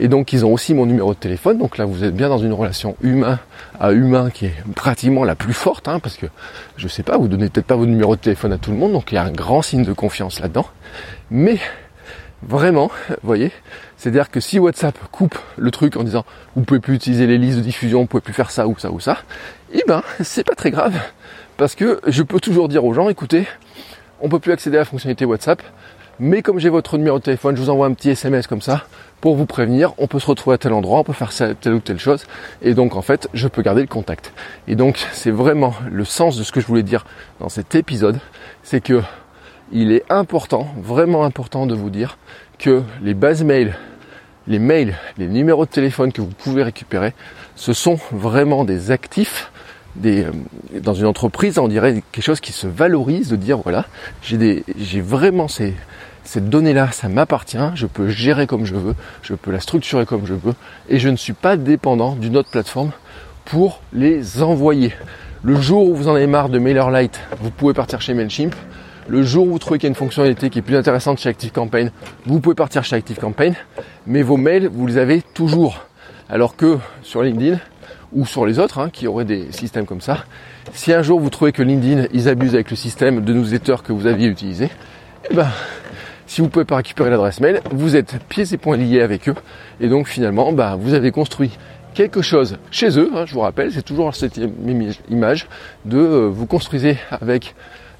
et 0.00 0.08
donc 0.08 0.32
ils 0.32 0.44
ont 0.44 0.52
aussi 0.52 0.74
mon 0.74 0.86
numéro 0.86 1.14
de 1.14 1.18
téléphone. 1.20 1.56
Donc 1.56 1.78
là 1.78 1.84
vous 1.84 2.02
êtes 2.02 2.16
bien 2.16 2.28
dans 2.28 2.38
une 2.38 2.52
relation 2.52 2.96
humain 3.00 3.38
à 3.78 3.92
humain 3.92 4.28
qui 4.30 4.46
est 4.46 4.54
pratiquement 4.74 5.22
la 5.22 5.36
plus 5.36 5.52
forte 5.52 5.86
hein, 5.86 6.00
parce 6.00 6.16
que 6.16 6.26
je 6.76 6.88
sais 6.88 7.04
pas, 7.04 7.16
vous 7.16 7.28
donnez 7.28 7.50
peut-être 7.50 7.66
pas 7.66 7.76
votre 7.76 7.90
numéro 7.90 8.16
de 8.16 8.20
téléphone 8.20 8.52
à 8.52 8.58
tout 8.58 8.72
le 8.72 8.76
monde 8.76 8.90
donc 8.90 9.12
il 9.12 9.14
y 9.14 9.18
a 9.18 9.22
un 9.22 9.30
grand 9.30 9.62
signe 9.62 9.84
de 9.84 9.92
confiance 9.92 10.40
là-dedans. 10.40 10.66
Mais 11.30 11.60
vraiment, 12.42 12.90
vous 13.08 13.16
voyez, 13.22 13.52
c'est-à-dire 13.96 14.30
que 14.30 14.40
si 14.40 14.58
WhatsApp 14.58 14.96
coupe 15.10 15.38
le 15.56 15.70
truc 15.70 15.96
en 15.96 16.04
disant 16.04 16.24
vous 16.56 16.62
pouvez 16.62 16.80
plus 16.80 16.94
utiliser 16.94 17.26
les 17.26 17.38
listes 17.38 17.58
de 17.58 17.62
diffusion, 17.62 18.00
vous 18.00 18.06
pouvez 18.06 18.20
plus 18.20 18.32
faire 18.32 18.50
ça 18.50 18.66
ou 18.66 18.78
ça 18.78 18.90
ou 18.90 19.00
ça, 19.00 19.18
eh 19.72 19.82
ben 19.86 20.02
c'est 20.20 20.44
pas 20.44 20.54
très 20.54 20.70
grave 20.70 20.94
parce 21.56 21.74
que 21.74 22.00
je 22.06 22.22
peux 22.22 22.40
toujours 22.40 22.68
dire 22.68 22.84
aux 22.84 22.94
gens 22.94 23.08
écoutez, 23.08 23.46
on 24.20 24.28
peut 24.28 24.38
plus 24.38 24.52
accéder 24.52 24.76
à 24.76 24.80
la 24.80 24.84
fonctionnalité 24.84 25.24
WhatsApp, 25.24 25.62
mais 26.20 26.42
comme 26.42 26.58
j'ai 26.58 26.68
votre 26.68 26.98
numéro 26.98 27.18
de 27.18 27.22
téléphone, 27.22 27.56
je 27.56 27.62
vous 27.62 27.70
envoie 27.70 27.86
un 27.86 27.92
petit 27.92 28.10
SMS 28.10 28.46
comme 28.46 28.62
ça 28.62 28.84
pour 29.20 29.36
vous 29.36 29.46
prévenir, 29.46 29.94
on 29.98 30.06
peut 30.06 30.18
se 30.20 30.26
retrouver 30.26 30.54
à 30.54 30.58
tel 30.58 30.72
endroit, 30.72 31.00
on 31.00 31.04
peut 31.04 31.12
faire 31.12 31.32
telle 31.60 31.74
ou 31.74 31.80
telle 31.80 31.98
chose, 31.98 32.24
et 32.62 32.74
donc 32.74 32.94
en 32.94 33.02
fait, 33.02 33.28
je 33.34 33.48
peux 33.48 33.62
garder 33.62 33.80
le 33.80 33.88
contact. 33.88 34.32
Et 34.68 34.76
donc, 34.76 35.04
c'est 35.12 35.30
vraiment 35.30 35.74
le 35.90 36.04
sens 36.04 36.36
de 36.36 36.44
ce 36.44 36.52
que 36.52 36.60
je 36.60 36.66
voulais 36.66 36.82
dire 36.82 37.04
dans 37.40 37.48
cet 37.48 37.74
épisode, 37.74 38.18
c'est 38.62 38.80
que 38.80 39.02
il 39.72 39.92
est 39.92 40.04
important, 40.10 40.68
vraiment 40.80 41.24
important 41.24 41.66
de 41.66 41.74
vous 41.74 41.90
dire 41.90 42.18
que 42.58 42.82
les 43.02 43.14
bases 43.14 43.44
mails, 43.44 43.76
les 44.46 44.58
mails, 44.58 44.96
les 45.18 45.26
numéros 45.26 45.66
de 45.66 45.70
téléphone 45.70 46.12
que 46.12 46.20
vous 46.20 46.30
pouvez 46.30 46.62
récupérer, 46.62 47.14
ce 47.54 47.72
sont 47.72 47.98
vraiment 48.12 48.64
des 48.64 48.90
actifs. 48.90 49.50
Des, 49.96 50.24
euh, 50.24 50.32
dans 50.80 50.94
une 50.94 51.06
entreprise, 51.06 51.58
on 51.58 51.66
dirait 51.66 52.02
quelque 52.12 52.24
chose 52.24 52.40
qui 52.40 52.52
se 52.52 52.66
valorise 52.66 53.28
de 53.28 53.36
dire 53.36 53.58
voilà, 53.58 53.86
j'ai 54.22 55.00
vraiment 55.00 55.48
ces, 55.48 55.74
cette 56.24 56.50
donnée-là, 56.50 56.92
ça 56.92 57.08
m'appartient, 57.08 57.58
je 57.74 57.86
peux 57.86 58.08
gérer 58.08 58.46
comme 58.46 58.64
je 58.64 58.74
veux, 58.74 58.94
je 59.22 59.34
peux 59.34 59.50
la 59.50 59.60
structurer 59.60 60.04
comme 60.04 60.26
je 60.26 60.34
veux, 60.34 60.54
et 60.88 60.98
je 60.98 61.08
ne 61.08 61.16
suis 61.16 61.32
pas 61.32 61.56
dépendant 61.56 62.14
d'une 62.14 62.36
autre 62.36 62.50
plateforme 62.50 62.92
pour 63.44 63.80
les 63.92 64.42
envoyer. 64.42 64.92
Le 65.42 65.58
jour 65.60 65.88
où 65.88 65.94
vous 65.94 66.08
en 66.08 66.14
avez 66.14 66.26
marre 66.26 66.50
de 66.50 66.58
MailerLite, 66.58 67.18
vous 67.40 67.50
pouvez 67.50 67.72
partir 67.72 68.00
chez 68.00 68.12
Mailchimp. 68.12 68.54
Le 69.08 69.22
jour 69.22 69.46
où 69.46 69.52
vous 69.52 69.58
trouvez 69.58 69.78
qu'il 69.78 69.86
y 69.86 69.88
a 69.88 69.88
une 69.88 69.94
fonctionnalité 69.94 70.50
qui 70.50 70.58
est 70.58 70.62
plus 70.62 70.76
intéressante 70.76 71.18
chez 71.18 71.30
ActiveCampaign, 71.30 71.90
vous 72.26 72.40
pouvez 72.40 72.54
partir 72.54 72.84
chez 72.84 72.94
ActiveCampaign, 72.96 73.54
mais 74.06 74.20
vos 74.22 74.36
mails, 74.36 74.68
vous 74.68 74.86
les 74.86 74.98
avez 74.98 75.22
toujours. 75.22 75.86
Alors 76.28 76.56
que 76.56 76.76
sur 77.02 77.22
LinkedIn 77.22 77.58
ou 78.12 78.26
sur 78.26 78.44
les 78.44 78.58
autres 78.58 78.78
hein, 78.78 78.90
qui 78.92 79.06
auraient 79.06 79.24
des 79.24 79.50
systèmes 79.50 79.86
comme 79.86 80.02
ça, 80.02 80.26
si 80.74 80.92
un 80.92 81.00
jour 81.00 81.20
vous 81.20 81.30
trouvez 81.30 81.52
que 81.52 81.62
LinkedIn, 81.62 82.08
ils 82.12 82.28
abusent 82.28 82.54
avec 82.54 82.68
le 82.68 82.76
système 82.76 83.24
de 83.24 83.32
newsletter 83.32 83.76
que 83.82 83.94
vous 83.94 84.06
aviez 84.06 84.28
utilisé, 84.28 84.68
eh 85.30 85.34
ben, 85.34 85.48
si 86.26 86.42
vous 86.42 86.50
pouvez 86.50 86.66
pas 86.66 86.76
récupérer 86.76 87.08
l'adresse 87.08 87.40
mail, 87.40 87.62
vous 87.72 87.96
êtes 87.96 88.22
pieds 88.28 88.44
et 88.52 88.58
poings 88.58 88.76
liés 88.76 89.00
avec 89.00 89.30
eux. 89.30 89.34
Et 89.80 89.88
donc 89.88 90.06
finalement, 90.06 90.52
bah, 90.52 90.76
vous 90.78 90.92
avez 90.92 91.12
construit 91.12 91.56
quelque 91.94 92.20
chose 92.20 92.58
chez 92.70 92.98
eux. 92.98 93.10
Hein, 93.14 93.24
je 93.24 93.32
vous 93.32 93.40
rappelle, 93.40 93.72
c'est 93.72 93.80
toujours 93.80 94.14
cette 94.14 94.38
image 95.08 95.46
de 95.86 95.96
euh, 95.96 96.28
vous 96.28 96.44
construisez 96.44 96.98
avec 97.10 97.54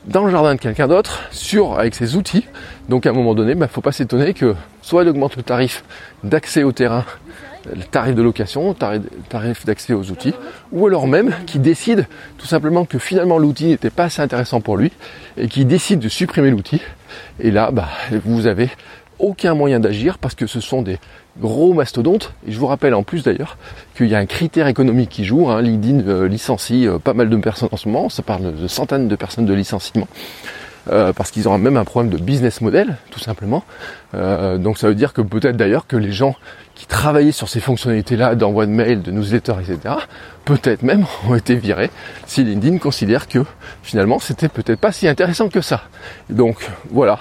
dans 0.08 0.24
le 0.24 0.30
jardin 0.30 0.54
de 0.54 0.60
quelqu'un 0.60 0.88
d'autre, 0.88 1.20
sur 1.30 1.78
avec 1.78 1.94
ses 1.94 2.16
outils. 2.16 2.46
Donc 2.88 3.06
à 3.06 3.10
un 3.10 3.12
moment 3.12 3.34
donné, 3.34 3.52
il 3.52 3.58
bah, 3.58 3.66
ne 3.66 3.70
faut 3.70 3.82
pas 3.82 3.92
s'étonner 3.92 4.34
que 4.34 4.54
soit 4.82 5.02
il 5.02 5.08
augmente 5.08 5.36
le 5.36 5.42
tarif 5.42 5.84
d'accès 6.24 6.62
au 6.62 6.72
terrain, 6.72 7.04
le 7.74 7.82
tarif 7.82 8.14
de 8.14 8.22
location, 8.22 8.74
le 8.80 9.00
tarif 9.28 9.66
d'accès 9.66 9.92
aux 9.92 10.10
outils, 10.10 10.34
ou 10.72 10.86
alors 10.86 11.06
même 11.06 11.34
qui 11.46 11.58
décide 11.58 12.06
tout 12.38 12.46
simplement 12.46 12.86
que 12.86 12.98
finalement 12.98 13.38
l'outil 13.38 13.66
n'était 13.66 13.90
pas 13.90 14.04
assez 14.04 14.22
intéressant 14.22 14.62
pour 14.62 14.78
lui 14.78 14.92
et 15.36 15.46
qui 15.46 15.66
décide 15.66 16.00
de 16.00 16.08
supprimer 16.08 16.50
l'outil. 16.50 16.80
Et 17.38 17.50
là, 17.50 17.70
bah, 17.70 17.88
vous 18.24 18.46
avez 18.46 18.70
aucun 19.18 19.54
moyen 19.54 19.78
d'agir 19.78 20.16
parce 20.18 20.34
que 20.34 20.46
ce 20.46 20.60
sont 20.60 20.80
des 20.80 20.98
gros 21.40 21.72
mastodontes. 21.72 22.32
Et 22.46 22.52
je 22.52 22.58
vous 22.58 22.66
rappelle 22.66 22.94
en 22.94 23.02
plus 23.02 23.22
d'ailleurs 23.22 23.56
qu'il 23.96 24.08
y 24.08 24.14
a 24.14 24.18
un 24.18 24.26
critère 24.26 24.66
économique 24.66 25.10
qui 25.10 25.24
joue. 25.24 25.48
LinkedIn 25.60 26.08
euh, 26.08 26.28
licencie 26.28 26.86
euh, 26.86 26.98
pas 26.98 27.14
mal 27.14 27.28
de 27.28 27.36
personnes 27.36 27.68
en 27.72 27.76
ce 27.76 27.88
moment. 27.88 28.08
Ça 28.08 28.22
parle 28.22 28.54
de 28.54 28.68
centaines 28.68 29.08
de 29.08 29.16
personnes 29.16 29.46
de 29.46 29.54
licenciement. 29.54 30.08
Euh, 30.90 31.12
parce 31.12 31.30
qu'ils 31.30 31.46
auront 31.46 31.58
même 31.58 31.76
un 31.76 31.84
problème 31.84 32.10
de 32.10 32.16
business 32.16 32.62
model, 32.62 32.96
tout 33.10 33.20
simplement. 33.20 33.62
donc 34.14 34.78
ça 34.78 34.88
veut 34.88 34.94
dire 34.94 35.12
que 35.12 35.20
peut-être 35.20 35.56
d'ailleurs 35.56 35.86
que 35.86 35.96
les 35.96 36.12
gens 36.12 36.34
qui 36.74 36.86
travaillaient 36.86 37.32
sur 37.32 37.48
ces 37.48 37.60
fonctionnalités-là 37.60 38.36
d'envoi 38.36 38.64
de 38.64 38.70
mail, 38.70 39.02
de 39.02 39.10
newsletter, 39.10 39.54
etc., 39.60 39.96
peut-être 40.46 40.82
même 40.82 41.04
ont 41.28 41.34
été 41.34 41.56
virés 41.56 41.90
si 42.26 42.42
LinkedIn 42.42 42.78
considère 42.78 43.28
que 43.28 43.40
finalement 43.82 44.18
c'était 44.18 44.48
peut-être 44.48 44.80
pas 44.80 44.92
si 44.92 45.06
intéressant 45.08 45.50
que 45.50 45.60
ça. 45.60 45.82
Donc 46.30 46.70
voilà, 46.90 47.18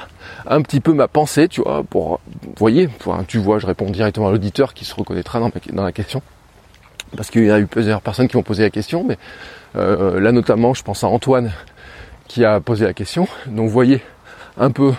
un 0.50 0.62
petit 0.62 0.80
peu 0.80 0.94
ma 0.94 1.08
pensée, 1.08 1.48
tu 1.48 1.62
vois, 1.62 1.84
pour, 1.84 2.20
voyez, 2.58 2.90
tu 3.28 3.38
vois, 3.38 3.60
je 3.60 3.68
réponds 3.68 3.90
directement 3.90 4.28
à 4.28 4.32
l'auditeur 4.32 4.74
qui 4.74 4.86
se 4.86 4.96
reconnaîtra 4.96 5.40
dans, 5.40 5.84
la 5.84 5.92
question. 5.92 6.22
parce 7.16 7.30
qu'il 7.30 7.46
y 7.46 7.52
a 7.52 7.60
eu 7.60 7.68
plusieurs 7.68 8.02
personnes 8.02 8.28
qui 8.28 8.38
m'ont 8.38 8.44
posé 8.44 8.64
la 8.64 8.70
question, 8.70 9.04
mais 9.04 9.18
euh, 9.76 10.20
là 10.20 10.32
notamment 10.32 10.74
je 10.74 10.84
pense 10.84 11.04
à 11.04 11.08
Antoine 11.08 11.52
qui 12.28 12.46
a 12.46 12.60
posé 12.60 12.86
la 12.86 12.94
question. 12.94 13.28
Donc 13.48 13.70
voyez 13.70 14.02
un 14.58 14.72
peu 14.72 14.94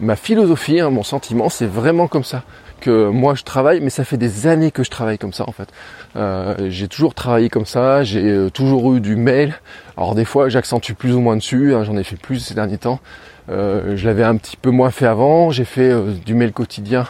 ma 0.00 0.16
philosophie, 0.16 0.80
hein, 0.80 0.90
mon 0.90 1.02
sentiment, 1.02 1.48
c'est 1.48 1.66
vraiment 1.66 2.08
comme 2.08 2.24
ça 2.24 2.42
que 2.80 3.08
moi 3.08 3.34
je 3.34 3.42
travaille, 3.42 3.80
mais 3.80 3.90
ça 3.90 4.04
fait 4.04 4.16
des 4.16 4.46
années 4.46 4.70
que 4.70 4.84
je 4.84 4.90
travaille 4.90 5.18
comme 5.18 5.32
ça 5.32 5.44
en 5.48 5.52
fait. 5.52 5.68
Euh, 6.16 6.54
j'ai 6.68 6.88
toujours 6.88 7.14
travaillé 7.14 7.48
comme 7.48 7.66
ça, 7.66 8.04
j'ai 8.04 8.22
euh, 8.22 8.50
toujours 8.50 8.94
eu 8.94 9.00
du 9.00 9.16
mail. 9.16 9.54
Alors 9.96 10.14
des 10.14 10.24
fois 10.24 10.48
j'accentue 10.48 10.92
plus 10.92 11.14
ou 11.14 11.20
moins 11.20 11.36
dessus, 11.36 11.74
hein, 11.74 11.82
j'en 11.84 11.96
ai 11.96 12.04
fait 12.04 12.16
plus 12.16 12.38
ces 12.38 12.54
derniers 12.54 12.78
temps. 12.78 13.00
Euh, 13.50 13.96
je 13.96 14.06
l'avais 14.06 14.24
un 14.24 14.36
petit 14.36 14.56
peu 14.56 14.70
moins 14.70 14.90
fait 14.90 15.06
avant, 15.06 15.50
j'ai 15.50 15.64
fait 15.64 15.92
du 16.24 16.34
mail 16.34 16.52
quotidien 16.52 17.06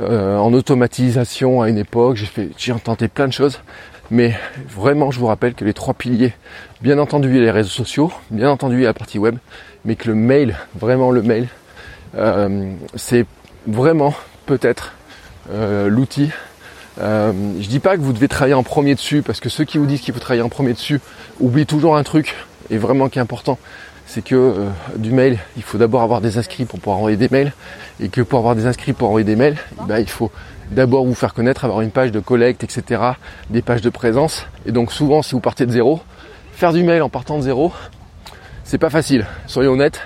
en 0.00 0.52
automatisation 0.52 1.60
à 1.60 1.68
une 1.68 1.78
époque, 1.78 2.16
j'ai 2.16 2.26
fait 2.26 2.50
tenté 2.78 3.08
plein 3.08 3.26
de 3.26 3.32
choses. 3.32 3.60
Mais 4.10 4.38
vraiment 4.68 5.10
je 5.10 5.18
vous 5.18 5.26
rappelle 5.26 5.54
que 5.54 5.64
les 5.64 5.74
trois 5.74 5.92
piliers, 5.92 6.34
bien 6.82 6.98
entendu 6.98 7.32
les 7.32 7.50
réseaux 7.50 7.68
sociaux, 7.68 8.12
bien 8.30 8.48
entendu 8.48 8.82
la 8.82 8.94
partie 8.94 9.18
web, 9.18 9.36
mais 9.84 9.96
que 9.96 10.06
le 10.06 10.14
mail, 10.14 10.56
vraiment 10.76 11.10
le 11.10 11.22
mail, 11.22 11.48
c'est 12.94 13.26
vraiment 13.66 14.14
peut-être 14.46 14.94
euh, 15.50 15.88
l'outil. 15.88 16.30
Euh, 17.00 17.32
je 17.60 17.68
dis 17.68 17.78
pas 17.78 17.96
que 17.96 18.02
vous 18.02 18.12
devez 18.12 18.28
travailler 18.28 18.54
en 18.54 18.62
premier 18.62 18.94
dessus, 18.94 19.22
parce 19.22 19.40
que 19.40 19.48
ceux 19.48 19.64
qui 19.64 19.78
vous 19.78 19.86
disent 19.86 20.00
qu'il 20.00 20.12
faut 20.12 20.20
travailler 20.20 20.42
en 20.42 20.48
premier 20.48 20.72
dessus 20.72 21.00
oublient 21.40 21.66
toujours 21.66 21.96
un 21.96 22.02
truc, 22.02 22.34
et 22.70 22.78
vraiment 22.78 23.08
qui 23.08 23.18
est 23.18 23.22
important, 23.22 23.58
c'est 24.08 24.22
que 24.22 24.34
euh, 24.34 24.68
du 24.96 25.12
mail, 25.12 25.38
il 25.58 25.62
faut 25.62 25.76
d'abord 25.76 26.00
avoir 26.00 26.22
des 26.22 26.38
inscrits 26.38 26.64
pour 26.64 26.80
pouvoir 26.80 26.96
envoyer 26.96 27.18
des 27.18 27.28
mails, 27.30 27.52
et 28.00 28.08
que 28.08 28.22
pour 28.22 28.38
avoir 28.38 28.56
des 28.56 28.66
inscrits 28.66 28.94
pour 28.94 29.08
envoyer 29.08 29.24
des 29.24 29.36
mails, 29.36 29.58
eh 29.78 29.86
ben, 29.86 29.98
il 29.98 30.08
faut 30.08 30.32
d'abord 30.70 31.04
vous 31.04 31.14
faire 31.14 31.34
connaître, 31.34 31.66
avoir 31.66 31.82
une 31.82 31.90
page 31.90 32.10
de 32.10 32.18
collecte, 32.18 32.64
etc., 32.64 33.02
des 33.50 33.60
pages 33.60 33.82
de 33.82 33.90
présence. 33.90 34.46
Et 34.64 34.72
donc 34.72 34.92
souvent, 34.92 35.20
si 35.20 35.32
vous 35.32 35.40
partez 35.40 35.66
de 35.66 35.72
zéro, 35.72 36.00
faire 36.52 36.72
du 36.72 36.82
mail 36.82 37.02
en 37.02 37.10
partant 37.10 37.36
de 37.36 37.42
zéro, 37.42 37.70
c'est 38.64 38.78
pas 38.78 38.90
facile. 38.90 39.26
Soyons 39.46 39.72
honnêtes, 39.72 40.00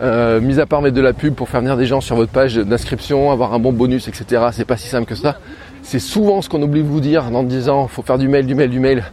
euh, 0.00 0.40
mis 0.40 0.60
à 0.60 0.66
part 0.66 0.80
mettre 0.80 0.96
de 0.96 1.00
la 1.00 1.12
pub 1.12 1.34
pour 1.34 1.48
faire 1.48 1.60
venir 1.60 1.76
des 1.76 1.86
gens 1.86 2.00
sur 2.00 2.14
votre 2.14 2.30
page 2.30 2.54
d'inscription, 2.54 3.32
avoir 3.32 3.52
un 3.52 3.58
bon 3.58 3.72
bonus, 3.72 4.06
etc. 4.06 4.46
C'est 4.52 4.64
pas 4.64 4.76
si 4.76 4.86
simple 4.86 5.06
que 5.06 5.16
ça. 5.16 5.38
C'est 5.82 5.98
souvent 5.98 6.40
ce 6.40 6.48
qu'on 6.48 6.62
oublie 6.62 6.84
de 6.84 6.88
vous 6.88 7.00
dire 7.00 7.24
en 7.34 7.42
disant 7.42 7.88
faut 7.88 8.02
faire 8.02 8.18
du 8.18 8.28
mail, 8.28 8.46
du 8.46 8.54
mail, 8.54 8.70
du 8.70 8.78
mail. 8.78 9.04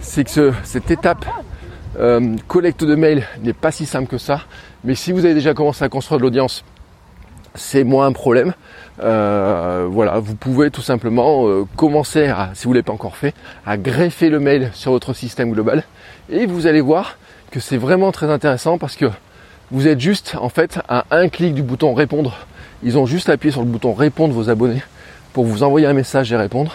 C'est 0.00 0.24
que 0.24 0.52
cette 0.64 0.90
étape 0.90 1.24
euh, 1.98 2.36
collecte 2.48 2.84
de 2.84 2.94
mails 2.94 3.26
n'est 3.42 3.52
pas 3.52 3.70
si 3.70 3.86
simple 3.86 4.08
que 4.08 4.18
ça. 4.18 4.42
Mais 4.84 4.94
si 4.94 5.12
vous 5.12 5.24
avez 5.24 5.34
déjà 5.34 5.54
commencé 5.54 5.84
à 5.84 5.88
construire 5.88 6.18
de 6.18 6.22
l'audience, 6.22 6.64
c'est 7.54 7.84
moins 7.84 8.06
un 8.06 8.12
problème. 8.12 8.54
Euh, 9.02 9.86
voilà, 9.90 10.18
vous 10.18 10.34
pouvez 10.34 10.70
tout 10.70 10.82
simplement 10.82 11.64
commencer 11.76 12.26
à, 12.26 12.50
si 12.54 12.66
vous 12.66 12.72
l'avez 12.72 12.82
pas 12.82 12.92
encore 12.92 13.16
fait, 13.16 13.34
à 13.64 13.76
greffer 13.76 14.28
le 14.28 14.40
mail 14.40 14.70
sur 14.74 14.92
votre 14.92 15.14
système 15.14 15.52
global. 15.52 15.84
Et 16.30 16.46
vous 16.46 16.66
allez 16.66 16.80
voir 16.80 17.16
que 17.50 17.60
c'est 17.60 17.76
vraiment 17.78 18.12
très 18.12 18.30
intéressant 18.30 18.78
parce 18.78 18.96
que 18.96 19.06
vous 19.70 19.88
êtes 19.88 20.00
juste 20.00 20.36
en 20.38 20.48
fait 20.48 20.78
à 20.88 21.06
un 21.10 21.28
clic 21.28 21.54
du 21.54 21.62
bouton 21.62 21.94
répondre. 21.94 22.46
Ils 22.82 22.98
ont 22.98 23.06
juste 23.06 23.28
appuyé 23.28 23.52
sur 23.52 23.62
le 23.62 23.66
bouton 23.66 23.94
répondre 23.94 24.34
vos 24.34 24.50
abonnés 24.50 24.82
pour 25.32 25.44
vous 25.44 25.62
envoyer 25.62 25.86
un 25.86 25.92
message 25.92 26.32
et 26.32 26.36
répondre. 26.36 26.72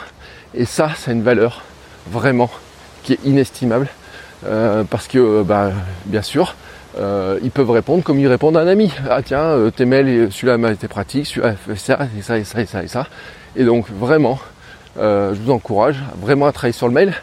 Et 0.54 0.66
ça, 0.66 0.92
c'est 0.98 1.12
une 1.12 1.24
valeur 1.24 1.64
vraiment 2.10 2.50
qui 3.04 3.14
est 3.14 3.20
inestimable. 3.24 3.88
Euh, 4.46 4.84
parce 4.84 5.08
que 5.08 5.44
bah, 5.44 5.72
bien 6.06 6.22
sûr, 6.22 6.56
euh, 6.98 7.40
ils 7.44 7.52
peuvent 7.52 7.70
répondre 7.70 8.04
comme 8.04 8.20
ils 8.20 8.28
répondent 8.28 8.58
à 8.58 8.62
un 8.62 8.68
ami. 8.68 8.92
Ah 9.10 9.22
tiens, 9.24 9.44
euh, 9.44 9.72
tes 9.72 9.86
mails, 9.86 10.32
celui-là 10.32 10.58
m'a 10.58 10.72
été 10.72 10.88
pratique, 10.88 11.28
celui-là 11.28 11.56
fait 11.56 11.76
ça, 11.76 12.00
et 12.18 12.22
ça, 12.22 12.38
et 12.38 12.44
ça, 12.44 12.62
et 12.62 12.66
ça, 12.66 12.84
et 12.84 12.88
ça. 12.88 13.08
Et 13.56 13.64
donc 13.64 13.90
vraiment, 13.90 14.40
je 14.98 15.34
vous 15.34 15.52
encourage 15.52 15.98
vraiment 16.20 16.48
à 16.48 16.52
travailler 16.52 16.74
sur 16.74 16.88
le 16.88 16.94
mail. 16.94 17.14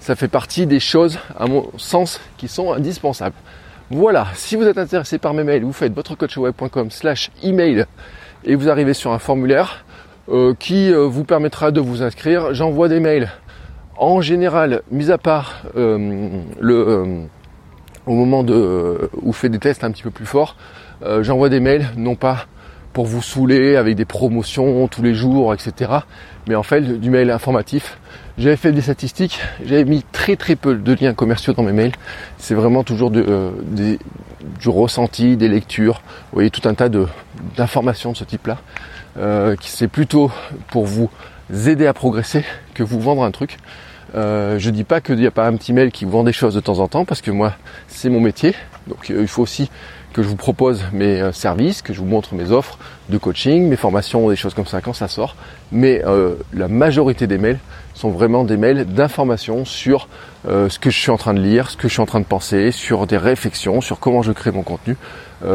Ça 0.00 0.16
fait 0.16 0.28
partie 0.28 0.66
des 0.66 0.80
choses, 0.80 1.18
à 1.38 1.46
mon 1.46 1.70
sens, 1.76 2.20
qui 2.38 2.48
sont 2.48 2.72
indispensables. 2.72 3.36
Voilà, 3.90 4.28
si 4.34 4.56
vous 4.56 4.64
êtes 4.64 4.78
intéressé 4.78 5.18
par 5.18 5.34
mes 5.34 5.42
mails, 5.42 5.64
vous 5.64 5.72
faites 5.72 5.92
votrecoachweb.com 5.92 6.90
slash 6.90 7.30
email 7.42 7.86
et 8.44 8.54
vous 8.54 8.68
arrivez 8.68 8.94
sur 8.94 9.12
un 9.12 9.18
formulaire 9.18 9.84
euh, 10.28 10.54
qui 10.56 10.92
euh, 10.92 11.06
vous 11.06 11.24
permettra 11.24 11.72
de 11.72 11.80
vous 11.80 12.02
inscrire. 12.02 12.54
J'envoie 12.54 12.88
des 12.88 13.00
mails 13.00 13.30
en 14.00 14.20
général, 14.20 14.82
mis 14.90 15.10
à 15.10 15.18
part 15.18 15.62
euh, 15.76 16.42
le 16.60 17.26
au 18.06 18.14
moment 18.14 18.42
de 18.42 19.10
où 19.22 19.32
je 19.32 19.38
fais 19.38 19.48
des 19.48 19.58
tests 19.58 19.84
un 19.84 19.90
petit 19.90 20.02
peu 20.02 20.10
plus 20.10 20.26
forts, 20.26 20.56
j'envoie 21.20 21.48
des 21.48 21.60
mails 21.60 21.86
non 21.96 22.16
pas 22.16 22.46
pour 22.92 23.06
vous 23.06 23.22
saouler 23.22 23.76
avec 23.76 23.96
des 23.96 24.04
promotions 24.04 24.88
tous 24.88 25.02
les 25.02 25.14
jours, 25.14 25.54
etc. 25.54 25.92
Mais 26.48 26.54
en 26.54 26.62
fait, 26.62 26.80
du 26.80 27.10
mail 27.10 27.30
informatif. 27.30 27.98
J'avais 28.38 28.56
fait 28.56 28.72
des 28.72 28.80
statistiques, 28.80 29.40
j'avais 29.64 29.84
mis 29.84 30.02
très 30.12 30.36
très 30.36 30.56
peu 30.56 30.74
de 30.74 30.94
liens 30.94 31.12
commerciaux 31.12 31.52
dans 31.52 31.62
mes 31.62 31.72
mails. 31.72 31.92
C'est 32.38 32.54
vraiment 32.54 32.84
toujours 32.84 33.12
euh, 33.14 33.50
du 34.58 34.68
ressenti, 34.68 35.36
des 35.36 35.48
lectures, 35.48 36.00
vous 36.32 36.36
voyez, 36.36 36.50
tout 36.50 36.66
un 36.66 36.74
tas 36.74 36.88
d'informations 37.56 38.12
de, 38.12 38.16
ce 38.16 38.24
type-là, 38.24 38.58
euh, 39.18 39.56
qui 39.56 39.70
c'est 39.70 39.88
plutôt 39.88 40.30
pour 40.68 40.86
vous 40.86 41.10
aider 41.66 41.86
à 41.86 41.94
progresser 41.94 42.44
que 42.74 42.82
vous 42.82 43.00
vendre 43.00 43.22
un 43.22 43.30
truc. 43.30 43.58
Euh, 44.14 44.58
je 44.58 44.70
dis 44.70 44.84
pas 44.84 45.00
qu'il 45.00 45.16
n'y 45.16 45.26
a 45.26 45.30
pas 45.30 45.46
un 45.46 45.56
petit 45.56 45.72
mail 45.72 45.92
qui 45.92 46.04
vous 46.04 46.10
vend 46.10 46.24
des 46.24 46.32
choses 46.32 46.54
de 46.54 46.60
temps 46.60 46.78
en 46.78 46.88
temps, 46.88 47.04
parce 47.04 47.20
que 47.20 47.30
moi, 47.30 47.54
c'est 47.88 48.10
mon 48.10 48.20
métier. 48.20 48.54
Donc 48.88 49.08
il 49.08 49.28
faut 49.28 49.42
aussi 49.42 49.70
que 50.12 50.22
je 50.22 50.28
vous 50.28 50.36
propose 50.36 50.84
mes 50.92 51.20
euh, 51.20 51.32
services, 51.32 51.82
que 51.82 51.92
je 51.92 52.00
vous 52.00 52.06
montre 52.06 52.34
mes 52.34 52.50
offres 52.50 52.78
de 53.08 53.18
coaching, 53.18 53.68
mes 53.68 53.76
formations, 53.76 54.28
des 54.28 54.36
choses 54.36 54.54
comme 54.54 54.66
ça 54.66 54.80
quand 54.80 54.92
ça 54.92 55.08
sort. 55.08 55.36
Mais 55.70 56.02
euh, 56.04 56.34
la 56.52 56.68
majorité 56.68 57.26
des 57.26 57.38
mails 57.38 57.58
sont 58.00 58.10
vraiment 58.10 58.44
des 58.44 58.56
mails 58.56 58.84
d'information 58.86 59.64
sur 59.64 60.08
euh, 60.48 60.68
ce 60.68 60.78
que 60.78 60.90
je 60.90 60.98
suis 60.98 61.10
en 61.10 61.16
train 61.16 61.34
de 61.34 61.40
lire, 61.40 61.70
ce 61.70 61.76
que 61.76 61.86
je 61.86 61.92
suis 61.92 62.00
en 62.00 62.06
train 62.06 62.20
de 62.20 62.24
penser, 62.24 62.72
sur 62.72 63.06
des 63.06 63.16
réflexions, 63.16 63.80
sur 63.80 63.98
comment 63.98 64.22
je 64.22 64.32
crée 64.32 64.50
mon 64.50 64.62
contenu. 64.62 64.96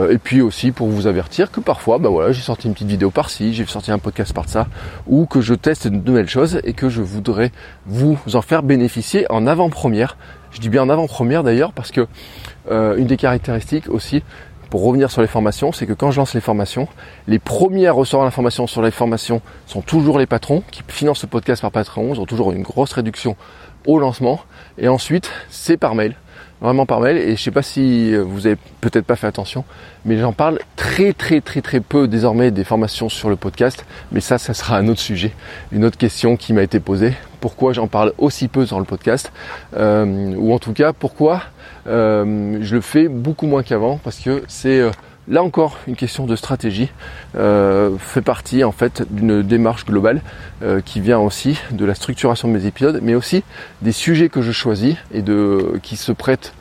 et 0.09 0.17
puis 0.17 0.41
aussi 0.41 0.71
pour 0.71 0.87
vous 0.87 1.05
avertir 1.05 1.51
que 1.51 1.59
parfois, 1.59 1.99
bah 1.99 2.09
voilà, 2.09 2.31
j'ai 2.31 2.41
sorti 2.41 2.67
une 2.67 2.73
petite 2.73 2.87
vidéo 2.87 3.11
par-ci, 3.11 3.53
j'ai 3.53 3.65
sorti 3.67 3.91
un 3.91 3.99
podcast 3.99 4.33
par-ça, 4.33 4.67
ou 5.05 5.27
que 5.27 5.41
je 5.41 5.53
teste 5.53 5.87
de 5.87 5.95
nouvelles 5.95 6.29
choses 6.29 6.59
et 6.63 6.73
que 6.73 6.89
je 6.89 7.03
voudrais 7.03 7.51
vous 7.85 8.17
en 8.33 8.41
faire 8.41 8.63
bénéficier 8.63 9.25
en 9.29 9.45
avant-première. 9.45 10.17
Je 10.51 10.59
dis 10.59 10.69
bien 10.69 10.81
en 10.81 10.89
avant-première 10.89 11.43
d'ailleurs 11.43 11.71
parce 11.71 11.91
que 11.91 12.07
une 12.71 13.05
des 13.05 13.17
caractéristiques 13.17 13.89
aussi 13.89 14.23
pour 14.75 14.83
revenir 14.83 15.09
sur 15.09 15.21
les 15.21 15.29
formations, 15.29 15.71
c'est 15.71 15.85
que 15.85 15.93
quand 15.93 16.11
je 16.11 16.17
lance 16.17 16.33
les 16.33 16.41
formations, 16.41 16.89
les 17.29 17.39
premiers 17.39 17.87
à 17.87 17.93
recevoir 17.93 18.25
l'information 18.25 18.67
sur 18.67 18.81
les 18.81 18.91
formations 18.91 19.41
sont 19.67 19.81
toujours 19.81 20.19
les 20.19 20.25
patrons 20.25 20.63
qui 20.69 20.83
financent 20.89 21.19
ce 21.19 21.27
podcast 21.27 21.61
par 21.61 21.71
patron, 21.71 22.13
ils 22.13 22.19
ont 22.19 22.25
toujours 22.25 22.51
une 22.51 22.61
grosse 22.61 22.91
réduction 22.91 23.37
au 23.87 23.99
lancement. 23.99 24.41
Et 24.77 24.89
ensuite, 24.89 25.31
c'est 25.49 25.77
par 25.77 25.95
mail, 25.95 26.17
vraiment 26.61 26.85
par 26.85 26.99
mail. 26.99 27.17
Et 27.17 27.35
je 27.35 27.41
sais 27.41 27.51
pas 27.51 27.61
si 27.61 28.15
vous 28.15 28.47
avez 28.47 28.57
peut-être 28.81 29.05
pas 29.05 29.15
fait 29.15 29.27
attention, 29.27 29.65
mais 30.05 30.17
j'en 30.17 30.33
parle 30.33 30.59
très 30.75 31.13
très 31.13 31.41
très 31.41 31.61
très 31.61 31.79
peu 31.79 32.07
désormais 32.07 32.51
des 32.51 32.63
formations 32.63 33.09
sur 33.09 33.29
le 33.29 33.35
podcast. 33.35 33.85
Mais 34.11 34.21
ça, 34.21 34.37
ça 34.37 34.53
sera 34.53 34.77
un 34.77 34.87
autre 34.87 35.01
sujet, 35.01 35.33
une 35.71 35.85
autre 35.85 35.97
question 35.97 36.37
qui 36.37 36.53
m'a 36.53 36.63
été 36.63 36.79
posée. 36.79 37.13
Pourquoi 37.41 37.73
j'en 37.73 37.87
parle 37.87 38.13
aussi 38.17 38.47
peu 38.47 38.65
dans 38.65 38.79
le 38.79 38.85
podcast? 38.85 39.31
Euh, 39.77 40.33
Ou 40.35 40.53
en 40.53 40.59
tout 40.59 40.73
cas, 40.73 40.93
pourquoi 40.93 41.43
euh, 41.87 42.57
je 42.61 42.75
le 42.75 42.81
fais 42.81 43.07
beaucoup 43.07 43.45
moins 43.45 43.61
qu'avant? 43.61 43.99
Parce 44.03 44.19
que 44.19 44.43
c'est 44.47 44.79
euh, 44.79 44.91
là 45.27 45.43
encore 45.43 45.77
une 45.87 45.95
question 45.95 46.25
de 46.25 46.35
stratégie, 46.35 46.91
euh, 47.35 47.97
fait 47.97 48.21
partie 48.21 48.63
en 48.63 48.71
fait 48.71 49.03
d'une 49.11 49.41
démarche 49.41 49.85
globale 49.85 50.21
qui 50.85 50.99
vient 50.99 51.19
aussi 51.19 51.59
de 51.71 51.85
la 51.85 51.93
structuration 51.93 52.47
de 52.47 52.53
mes 52.53 52.65
épisodes, 52.65 52.99
mais 53.03 53.13
aussi 53.13 53.43
des 53.81 53.91
sujets 53.91 54.29
que 54.29 54.41
je 54.41 54.51
choisis 54.51 54.95
et 55.13 55.21
de 55.21 55.79
qui 55.83 55.95
se 55.95 56.11
prêtent 56.11 56.53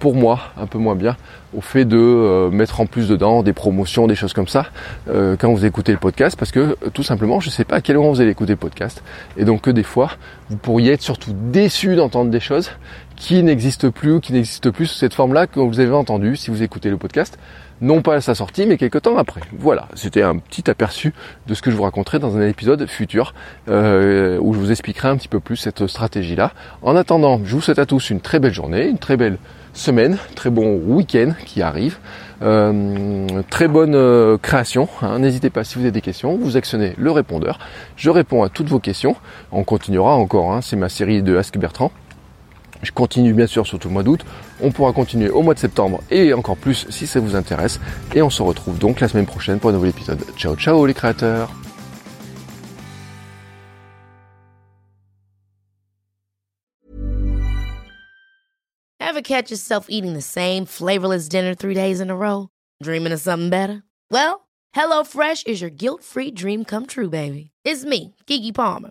pour 0.00 0.14
moi 0.14 0.40
un 0.56 0.66
peu 0.66 0.78
moins 0.78 0.96
bien 0.96 1.16
au 1.56 1.60
fait 1.60 1.84
de 1.84 2.48
mettre 2.50 2.80
en 2.80 2.86
plus 2.86 3.08
dedans 3.08 3.42
des 3.42 3.52
promotions, 3.52 4.06
des 4.08 4.16
choses 4.16 4.32
comme 4.32 4.48
ça 4.48 4.66
quand 5.06 5.52
vous 5.52 5.64
écoutez 5.64 5.92
le 5.92 5.98
podcast 5.98 6.36
parce 6.36 6.50
que 6.50 6.76
tout 6.94 7.04
simplement 7.04 7.38
je 7.38 7.48
ne 7.48 7.52
sais 7.52 7.64
pas 7.64 7.76
à 7.76 7.80
quel 7.80 7.96
moment 7.96 8.10
vous 8.10 8.20
allez 8.20 8.30
écouter 8.30 8.54
le 8.54 8.58
podcast 8.58 9.02
et 9.36 9.44
donc 9.44 9.60
que 9.60 9.70
des 9.70 9.84
fois 9.84 10.12
vous 10.50 10.56
pourriez 10.56 10.92
être 10.92 11.02
surtout 11.02 11.32
déçu 11.32 11.94
d'entendre 11.94 12.30
des 12.30 12.40
choses 12.40 12.70
qui 13.16 13.42
n'existe 13.42 13.88
plus 13.90 14.12
ou 14.12 14.20
qui 14.20 14.32
n'existe 14.32 14.70
plus 14.70 14.86
sous 14.86 14.98
cette 14.98 15.14
forme-là 15.14 15.46
que 15.46 15.60
vous 15.60 15.80
avez 15.80 15.92
entendu 15.92 16.36
si 16.36 16.50
vous 16.50 16.62
écoutez 16.62 16.90
le 16.90 16.96
podcast, 16.96 17.38
non 17.80 18.02
pas 18.02 18.14
à 18.14 18.20
sa 18.20 18.34
sortie, 18.34 18.66
mais 18.66 18.76
quelques 18.76 19.02
temps 19.02 19.16
après. 19.18 19.40
Voilà, 19.56 19.88
c'était 19.94 20.22
un 20.22 20.38
petit 20.38 20.70
aperçu 20.70 21.12
de 21.46 21.54
ce 21.54 21.62
que 21.62 21.70
je 21.70 21.76
vous 21.76 21.82
raconterai 21.82 22.18
dans 22.18 22.36
un 22.36 22.46
épisode 22.46 22.86
futur 22.86 23.34
euh, 23.68 24.38
où 24.40 24.54
je 24.54 24.58
vous 24.58 24.70
expliquerai 24.70 25.08
un 25.08 25.16
petit 25.16 25.28
peu 25.28 25.40
plus 25.40 25.56
cette 25.56 25.86
stratégie-là. 25.86 26.52
En 26.82 26.96
attendant, 26.96 27.40
je 27.44 27.54
vous 27.54 27.60
souhaite 27.60 27.78
à 27.78 27.86
tous 27.86 28.10
une 28.10 28.20
très 28.20 28.38
belle 28.38 28.54
journée, 28.54 28.86
une 28.86 28.98
très 28.98 29.16
belle 29.16 29.38
semaine, 29.72 30.18
très 30.34 30.50
bon 30.50 30.76
week-end 30.76 31.32
qui 31.44 31.62
arrive. 31.62 31.98
Euh, 32.42 33.42
très 33.50 33.68
bonne 33.68 33.94
euh, 33.94 34.38
création. 34.38 34.88
Hein. 35.02 35.18
N'hésitez 35.18 35.50
pas 35.50 35.64
si 35.64 35.76
vous 35.76 35.82
avez 35.82 35.90
des 35.90 36.00
questions, 36.00 36.36
vous 36.36 36.56
actionnez 36.56 36.94
le 36.96 37.10
répondeur. 37.10 37.58
Je 37.96 38.10
réponds 38.10 38.42
à 38.42 38.48
toutes 38.48 38.68
vos 38.68 38.80
questions. 38.80 39.16
On 39.52 39.64
continuera 39.64 40.14
encore. 40.14 40.52
Hein. 40.52 40.60
C'est 40.62 40.76
ma 40.76 40.88
série 40.88 41.22
de 41.22 41.36
Ask 41.36 41.56
Bertrand. 41.58 41.90
Je 42.84 42.92
continue 42.92 43.32
bien 43.32 43.46
sûr 43.46 43.66
sur 43.66 43.78
tout 43.78 43.88
le 43.88 43.94
mois 43.94 44.02
d'août. 44.02 44.24
On 44.62 44.70
pourra 44.70 44.92
continuer 44.92 45.30
au 45.30 45.42
mois 45.42 45.54
de 45.54 45.58
septembre 45.58 46.02
et 46.10 46.32
encore 46.34 46.56
plus 46.56 46.86
si 46.90 47.06
ça 47.06 47.18
vous 47.18 47.34
intéresse. 47.34 47.80
Et 48.14 48.22
on 48.22 48.30
se 48.30 48.42
retrouve 48.42 48.78
donc 48.78 49.00
la 49.00 49.08
semaine 49.08 49.26
prochaine 49.26 49.58
pour 49.58 49.70
un 49.70 49.72
nouvel 49.72 49.90
épisode. 49.90 50.22
Ciao 50.36 50.54
ciao 50.54 50.86
les 50.86 50.94
créateurs 50.94 51.50
Ever 59.00 59.22
catch 59.22 59.48
yourself 59.52 59.86
eating 59.88 60.14
the 60.14 60.20
same 60.20 60.66
flavorless 60.66 61.28
dinner 61.28 61.54
three 61.54 61.74
days 61.74 62.00
in 62.00 62.10
a 62.10 62.16
row? 62.16 62.48
Dreaming 62.82 63.12
of 63.12 63.20
something 63.20 63.48
better? 63.48 63.84
Well, 64.10 64.48
HelloFresh 64.74 65.46
is 65.46 65.60
your 65.60 65.70
guilt-free 65.70 66.32
dream 66.32 66.64
come 66.64 66.86
true, 66.86 67.08
baby. 67.08 67.52
It's 67.64 67.84
me, 67.84 68.16
Kiki 68.26 68.50
Palmer. 68.50 68.90